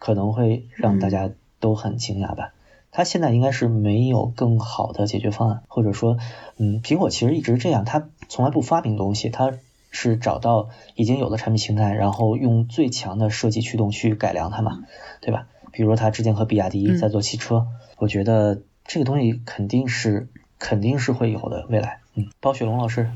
[0.00, 2.52] 可能会让大家都很惊讶吧。
[2.90, 6.18] 它现在应该是没有更好的解决方案，或者说，
[6.56, 9.52] 嗯，苹果其实一直这样，它从来不发明东西，它
[9.92, 14.80] 是找到已经有的产品形态，然后用最强的设计驱动去改良它嘛，
[15.20, 15.46] 对吧？
[15.72, 17.66] 比如他之前和比亚迪在做汽车，
[17.96, 22.00] 我觉得这个东西肯定是肯定是会有的未来。
[22.14, 23.10] 嗯，包雪龙老师，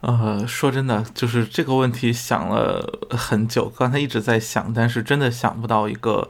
[0.00, 6.28] 呃，说真的，就是这个问题想了很久，刚才一直在想，但是真的想不到一个，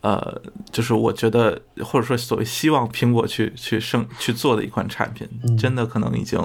[0.00, 0.40] 呃，
[0.72, 6.40] 就是我觉得或者说所谓希望苹果去去生去做的一款产品，嗯真的可能已经，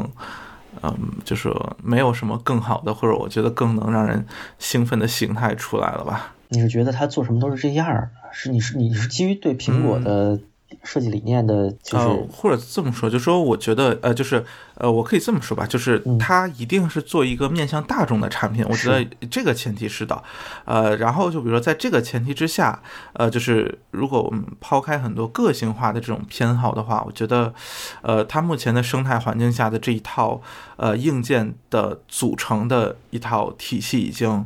[0.82, 1.50] 嗯，就是
[1.82, 4.26] 没有什么更好的，或者我觉得更能让人
[4.60, 6.34] 兴奋的形态出来了吧。
[6.54, 8.12] 你是觉得他做什么都是这样儿？
[8.32, 10.40] 是你是你是基于对苹果的
[10.84, 14.44] 设计理念的，就是、呃，或者这么说，就说我觉得，呃，就是
[14.74, 20.24] 呃，我可以这么说吧，就是嗯它一定是做一个面向大众的产品，我觉得这个前提是的，
[20.66, 22.82] 呃，然后就比如说在这个前提之下，
[23.14, 27.54] 呃，就是如果我们抛开很多个性化的这种偏好的话，我觉得，
[28.02, 30.42] 呃，它目前的生态环境下的这一套
[30.78, 34.46] 呃硬件的组成的一套体系已经。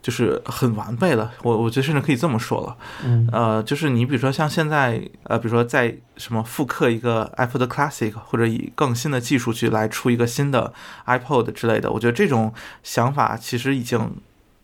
[0.00, 10.72] 就是很完备了，我我觉得甚至可以这么说了，嗯呃，就是你比如说像现在，呃，比如说在什么复刻一个 iPod Classic，或者以更新的技术去来出一个新的
[11.06, 14.16] iPod 之类的，我觉得这种想法其实已经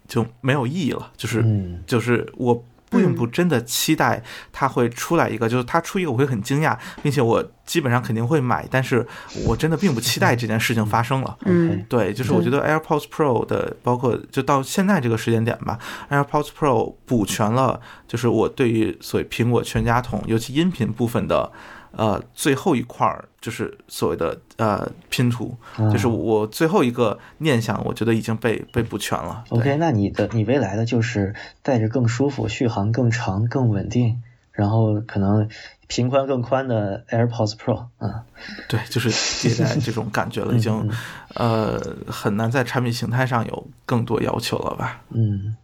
[0.07, 1.11] 就没有意义了。
[1.17, 2.65] 就是、嗯就是我
[2.95, 4.23] 并不真的期待
[4.53, 9.07] 它会出来一个，就是它出一个我会很惊讶，并且我基本上肯定会买，但是
[9.47, 11.37] 我真的并不期待这件事情发生了。
[11.45, 15.79] 嗯，对，就是我觉得 AirPods Pro 的，包括就到现在这个时间点吧
[16.11, 21.51] ，AirPods Pro 补全了，就是我对于所谓苹果全家桶，尤其音频部分的，
[21.97, 25.57] 呃，最后一块儿，就是所谓的呃拼图，
[25.93, 29.45] 就是我最后一个念想，我觉得已经被被补全了。
[29.51, 34.23] OK，那你的你未来的就是带着更舒服、续航更长、更稳定，
[34.53, 35.49] 然后可能
[35.87, 38.23] 平宽更宽的 AirPods Pro，嗯，
[38.69, 40.91] 对，就是迭代这种感觉了，已经
[41.37, 45.03] 呃很难在产品形态上有更多要求了吧？
[45.11, 45.57] 嗯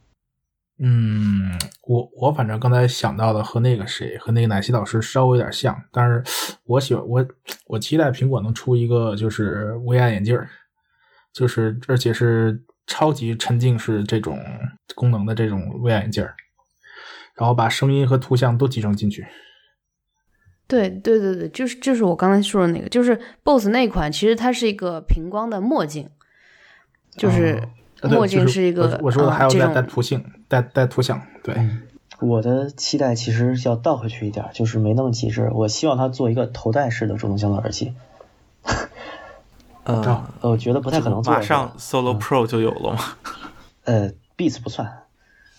[0.83, 1.53] 嗯，
[1.87, 6.25] 我我反正刚才想到的和那个谁和那个奶昔老师稍微有点像，但是
[6.65, 7.27] 我喜欢我
[7.67, 10.49] 我期待苹果能出一个就是 VR 眼镜儿，
[11.35, 14.43] 就是而且是超级沉浸式这种
[14.95, 16.35] 功能的这种 VR 眼镜儿，
[17.35, 19.27] 然后把声音和图像都集成进去。
[20.67, 26.09] 对对对对，就是就是我刚才说的那个，就是 BOSS 那款，其实它是一个平光的墨镜，
[27.19, 27.61] 就是
[28.03, 31.55] 墨镜就是一个我我说的呃还有带带图形、带带图像，对，
[32.21, 35.51] 我的期待其实要倒回去一点，就是没那么极致。
[35.53, 37.95] 我希望它做一个头戴式的主动降噪耳机，
[40.41, 41.33] 我觉得不太可能做。
[41.33, 43.01] 马上 Solo Pro 就有了吗。
[43.85, 45.03] 呃，Beats 不算，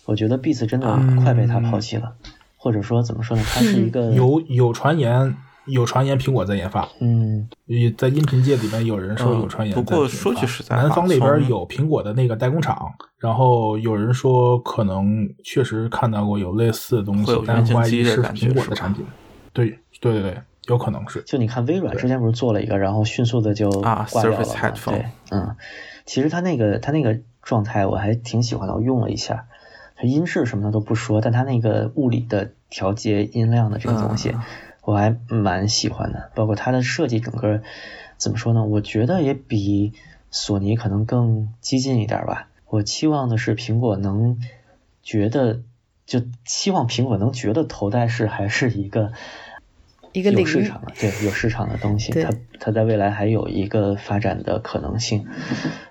[0.05, 2.13] 我觉得 Beats 真的嗯快被它抛弃了，
[2.57, 3.43] 或者说怎么说呢？
[3.45, 5.35] 它是一个有有传言，
[5.71, 7.47] 有传言苹果在研发，嗯。
[7.65, 19.05] 也在音频界里面有人说有传言嗯不过说句实在话南方那边有苹果的那个代工厂，然后有人说可能确实看到过有类似的东西，但是怀疑是苹果的产品。
[19.53, 21.21] 对对对对，有可能是。
[21.23, 25.55] 就你看微软之前不是做了一个，然后迅速的就啊挂掉了 Surface Headphone 对，嗯，
[26.05, 29.45] 其实它那个它那个状态我还挺喜欢的，我用了一下，
[29.95, 34.41] 它音质什么的都不说，但它那个物理的调节音量的这个东西，嗯
[34.81, 36.31] 我还蛮喜欢的。
[36.35, 37.61] 包括它的设计，整个
[38.17, 38.63] 怎么说呢？
[38.63, 39.93] 我觉得也比
[40.29, 42.47] 索尼可能更激进一点吧。
[42.67, 44.39] 我期望的是苹果能
[45.03, 45.61] 觉得，
[46.05, 49.11] 就希望苹果能觉得头戴式还是一个
[50.13, 52.29] 有一个有市场的，对，有市场的东西，它
[52.59, 55.27] 它在未来还有一个发展的可能性。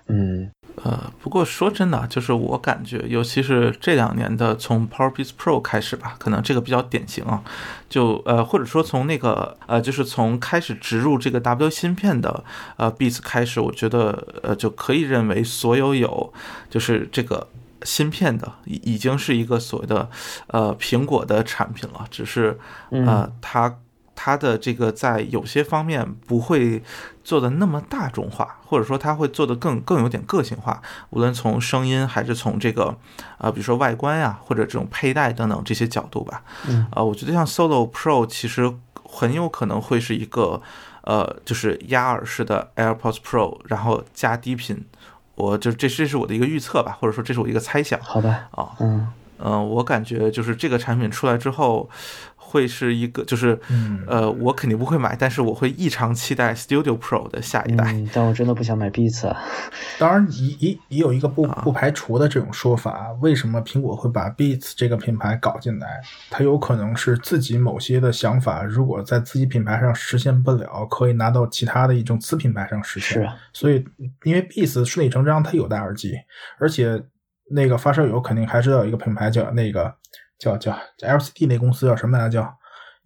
[0.07, 0.51] 嗯，
[0.83, 7.43] 呃，不过说真的，就是我感觉，尤其是这两年的从 PowerPoint Pro 开始吧，可能这个比较典型啊。
[7.89, 12.43] 就呃，或者说从那个呃，就是从开始植入这个 W 芯片的
[12.77, 16.33] 呃 Beats 开始，我觉得呃就可以认为所有有
[16.69, 17.47] 就是这个
[17.83, 20.09] 芯片的已已经是一个所谓的
[20.47, 22.57] 呃苹果的产品了，只是
[22.91, 23.77] 呃它。
[24.23, 26.83] 它的这个在有些方面不会
[27.23, 32.95] 做的那么大众化，或者说它会做的更更有点个性化，无论从声音还是从这个
[33.39, 36.43] 呃，比如说外观呀、或者这种佩戴等等这些角度吧。
[36.69, 38.71] 嗯，呃，我觉得像 Solo Pro 其实
[39.03, 40.61] 很有可能会是一个
[41.01, 44.85] 呃，就是压耳式的 AirPods Pro，然后加低频。
[45.33, 48.69] 我就这这是我的一个预测吧，或者说这是我一个猜想好吧，啊。
[48.81, 49.07] 嗯
[49.43, 51.89] 嗯、我感觉就是这个产品出来之后，
[52.51, 57.93] 会是一个就是嗯呃，我肯定不会买，但是我会异常期待 Studio Pro 的下一代。
[57.93, 59.41] 嗯，但我真的不想买 Beats 啊。
[59.97, 66.01] 当然也也也有一个不啊不排除的这种说法，为什么苹果会把 Beats 这个品牌搞进来？
[66.29, 73.13] 它有可能是自己某些的想法，如果在自己品牌上实现不了，可以拿到其他的一种子品牌上实现。
[73.13, 73.85] 是啊所以
[74.23, 76.15] 因为 Beats 顺理成章它有戴耳机，
[76.59, 77.01] 而且
[77.51, 79.93] 那个发烧友肯定还知道有一个品牌叫那个
[80.41, 82.41] 叫叫叫 LCD 那公司叫什么来着？
[82.41, 82.57] 叫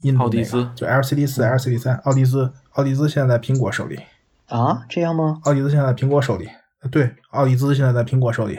[0.02, 4.00] 印度那个奥迪兹就 LCD 四、LCD 三，奥迪斯，奥迪斯现在在苹果手里。
[4.48, 5.40] 啊，这样吗？
[5.44, 6.48] 奥迪斯现在在苹果手里，
[6.82, 8.58] 呃对，奥迪斯现在在苹果手里，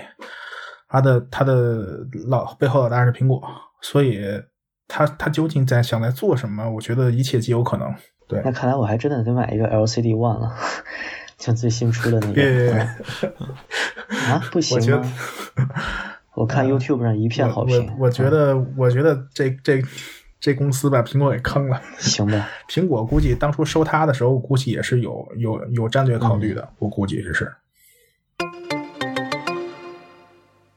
[0.89, 3.41] 他的他的老背后老大是苹果，
[3.81, 4.20] 所以
[4.89, 6.68] 他他究竟在想在做什么？
[6.72, 7.95] 我觉得一切皆有可能。
[8.29, 10.53] 对那，看来我还真的得买一个 LCD One 了，
[11.39, 12.81] 像最新出的那别别个。
[14.33, 15.12] 啊，不我行觉得吗？
[16.37, 17.91] 我看 YouTube 上一片好我评。
[17.99, 19.82] 我我觉得我觉得这这
[20.39, 21.80] 这公司把苹果给坑了。
[21.97, 27.55] 行吧，苹果估计当初收它的时候，估计也是有有有战略考虑的，我估计这是。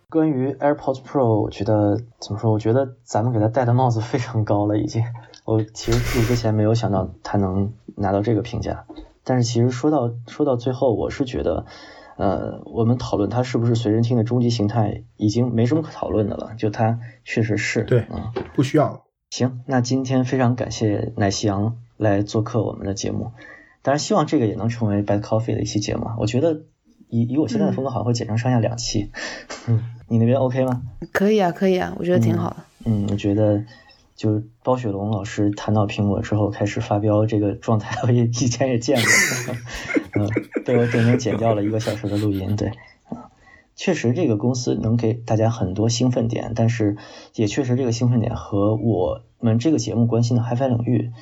[0.10, 2.51] 关于 AirPods Pro，我觉得怎么说？
[2.53, 5.03] 我觉得咱们给它戴的帽子非常高了，已经。
[5.43, 8.86] 我其实录之前没有想到它能拿到这个评价，
[9.26, 11.66] 但是其实说到说到最后，我是觉得，
[12.20, 16.52] 呃，我们讨论它是不是随身听的终极形态，已经没什么可讨论的了。
[16.58, 19.04] 就它确实是，对嗯，不需要了。
[19.30, 23.32] 行，那今天非常感谢奶昔羊来做客我们的节目，
[23.84, 26.08] 当然希望这个也能成为 Bad Coffee 的一期节目。
[26.18, 26.64] 我觉得
[27.08, 29.12] 以以我现在的风格，好像会剪成上下两期。
[29.70, 30.82] 嗯， 你那边 OK 吗？
[31.14, 32.58] 可以啊，可以啊，我觉得挺好的。
[32.84, 33.64] 嗯，我觉得
[34.20, 39.56] 就是包雪龙老师谈到苹果之后开始发飙这个状态， 我也以前也见过，
[40.16, 40.30] 嗯，
[40.66, 42.68] 被我整整剪掉了一个小时的录音，对，
[43.08, 43.32] 啊，
[43.78, 46.98] 确实这个公司能给大家很多兴奋点，但是
[47.34, 51.14] 也确实这个兴奋点和我们这个节目关心的 HiFi 领域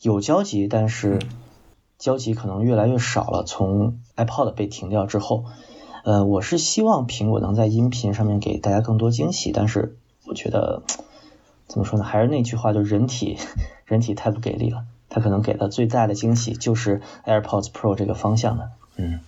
[0.00, 1.18] 有交集，但是
[1.98, 3.44] 交集可能越来越少了。
[3.46, 5.44] 从 iPod 被停掉之后，
[6.02, 10.82] 呃，我是希望苹果能在音频上面给大家更多惊喜，但是我觉得
[11.68, 12.04] 怎么说呢？
[12.04, 13.38] 还是那句话，就是人体
[13.86, 14.84] 人体太不给力了。
[15.08, 18.70] 它可能给的最大的惊喜就是 AirPods Pro 这个方向的。
[18.96, 19.20] 嗯，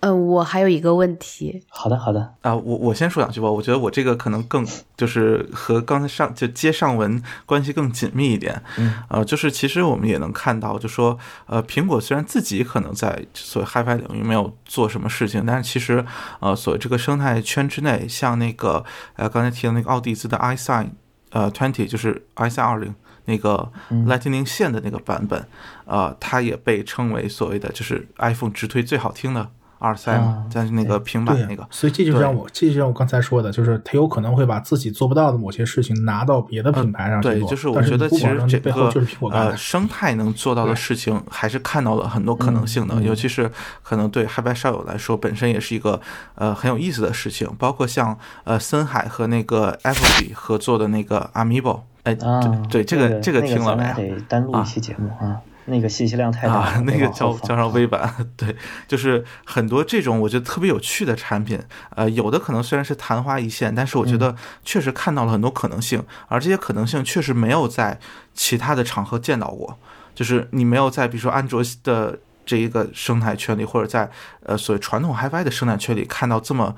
[0.00, 3.48] 嗯，我还有一个问题，好的，好的，啊、我我先说两句吧。
[3.48, 8.60] 我觉得我这个可能更就是和刚才上就接上文关系更紧密一点。
[8.76, 16.04] 嗯，呃，就是其实我们也能看到，就说呃，苹果虽然自己可能在所谓 HiFi 领域没有做什么事情，但是其实
[16.40, 18.84] 呃，所谓这个生态圈之内，像那个
[19.14, 20.88] 呃刚才提到那个奥迪兹的 iSign
[21.34, 22.94] 呃 Twenty 就是 iSign 二零。
[23.26, 25.48] 那个嗯 Lightning 线的那个版本，
[25.86, 29.50] 呃，它也被称为所谓的就是 iPhone 直推最好听的
[29.84, 37.34] 二三在那个平板、那个，所以这就让我，这就像我刚才说的，就是他有可能会把自己做不到的某些事情拿到别的品牌上去做。
[37.40, 38.92] 对，就是我觉得其实这个
[39.30, 39.54] 呃。
[39.56, 43.50] 生态能做到的事情，还是看到了很多可能性的，尤其是
[43.82, 46.00] 可能对 HiFi 校友来说，本身也是一个
[46.34, 47.48] 呃很有意思的事情。
[47.58, 58.54] 包括像呃森海和那个 Applebee 合作的那个 Amiibo，哎，啊，对对，这个这个听了没得单录一期节目啊，那个信息量太大啊，，那个得往后放交交上微版， 对，
[58.86, 61.58] 就是很多这种我觉得特别有趣的产品，
[61.96, 67.98] 呃，有的可能虽然是昙花一现，但是我觉嗯得确实看到了很多可能性，而这些可能性确实没有在
[68.34, 69.78] 其他的场合见到过，
[70.14, 74.10] 就是你没有在比如说安卓的这一个生态圈里，或者在
[74.42, 76.74] 呃所谓传统 HiFi 的生态圈里看到这么。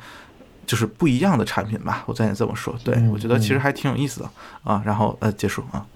[0.66, 2.74] 就是不一样的产品吧，我暂且这么说。
[2.82, 4.28] 对嗯我觉得其实还挺有意思的
[4.64, 4.82] 啊。
[4.84, 5.86] 然后呃，结束啊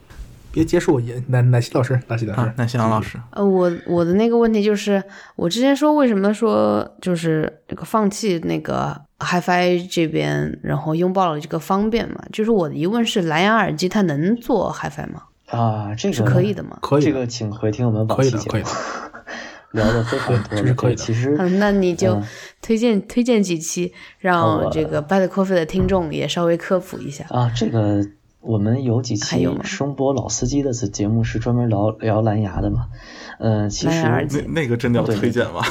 [0.52, 5.02] 别结束，也奶奶西老师，奶西老师啊，，那谢阳老师，呃，我我的那个问题就是，
[5.36, 12.22] 我之前说为什么说就是这个放弃那个 HiFi 这边，然后拥抱了这个方便嘛？
[12.32, 15.22] 就是我的疑问是，蓝牙耳机它能做 HiFi 吗？
[15.46, 16.78] 啊，这个是可以的吗？
[16.82, 18.70] 可以，这个请回听我们往可以的，期节目可以的。
[19.72, 22.24] 聊的非常多了，这是可以的其实嗯，那你就嗯
[22.60, 27.24] 推荐、推荐几期，让哦这个 Bad Coffee 的听众也稍微科普一下。
[27.28, 28.04] 啊，这个
[28.40, 32.88] 我们有几期声波老司机的子节目是专门聊聊蓝牙的嘛？
[33.38, 35.62] 嗯、其实那那个真的要推荐吗？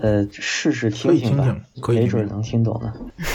[0.00, 1.56] 呃试试听听吧，
[1.88, 2.92] 没准能听懂呢。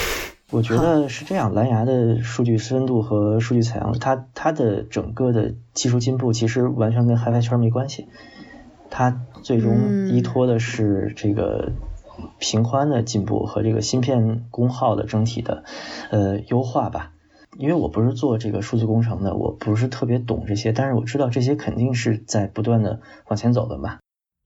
[0.51, 8.07] 我觉得是这样，蓝牙的数据深度和数据采样，它它的整个的技术进步其实完全跟 HiFi 圈没关系，
[8.91, 11.71] 它最终嗯依托的是这个
[12.37, 15.63] 频宽的进步和这个芯片功耗的整体的
[16.11, 17.12] 呃优化吧。
[17.57, 23.97] 因为我不是做这个数字工程的，我不是特别懂这些，但是我知道这些肯定是在不断的往前走的嘛。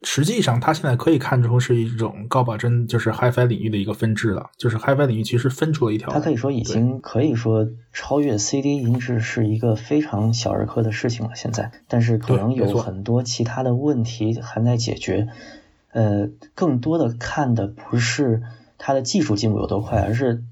[0.03, 4.51] 实际上，它现在可以看出是一种高保真，就是 HiFi 领域的一个分支了。
[4.55, 11.31] 就是 HiFi 领域其实分出了一条，它可以说已经可以说超越 CD 音质是一个非常小儿科的事情了。
[11.33, 15.29] 现在，但是可能有很多其他的问题还在解决。
[15.91, 18.43] 呃，更多的看的不是
[18.77, 20.43] 它的技术进步有多快，而是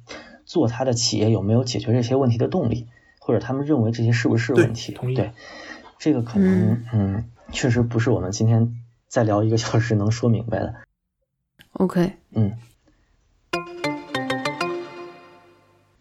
[0.46, 2.88] 做他的企业有没有解决这些问题的动力，
[3.20, 4.94] 或者他们认为这些是不是问题。
[4.94, 5.32] 同意对，
[5.98, 10.76] 这个可能嗯确实不是我们今天再聊一个小时能说明白的。
[11.74, 12.54] OK，嗯，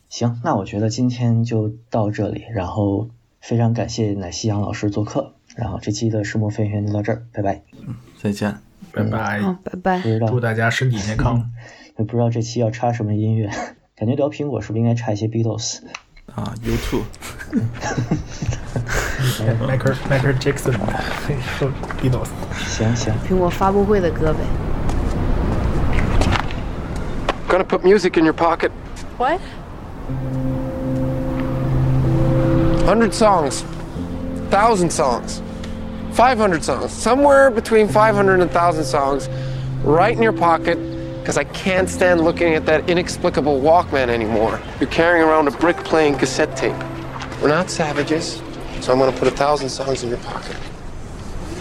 [0.09, 3.09] 行，那我觉得今天就到这里，然后
[3.41, 7.63] 非常感谢奶昔杨老师做客，然后这期的石墨飞行员就到这儿，拜拜。
[8.21, 8.57] 再见。
[8.93, 10.09] 拜拜，好，拜拜不。
[10.09, 11.51] 知道祝大家身体健康。
[11.99, 13.51] 也不知道这期要插什么音乐，
[13.96, 15.80] 感觉聊苹果是不是应该插一些 Beatles？
[16.36, 17.04] 啊，YouTube。
[19.66, 20.74] Michael Michael Jackson
[21.58, 21.70] 说
[22.02, 22.30] Beatles。
[22.66, 24.40] 行行，苹果发布会的歌呗。
[27.50, 28.72] Gonna put music in your pocket.
[29.18, 29.40] What?
[32.86, 33.64] 100 songs.
[34.52, 35.42] 1,000 songs.
[36.14, 36.92] 500 songs.
[36.92, 39.28] Somewhere between 500 and 1,000 songs
[39.84, 40.78] right in your pocket
[41.25, 44.61] because I can't stand looking at that inexplicable Walkman anymore.
[44.79, 46.77] You're carrying around a brick playing cassette tape.
[47.41, 48.43] We're not savages,
[48.83, 50.55] so I'm gonna put a thousand songs in your pocket.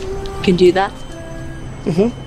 [0.01, 0.91] You can do that?
[1.85, 2.23] Mm hmm.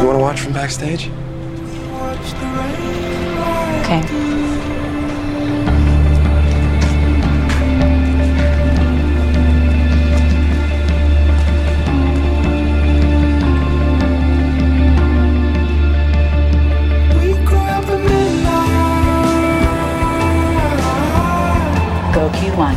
[0.00, 1.10] You wanna watch from backstage?
[3.84, 4.79] Okay.
[22.32, 22.76] Q1.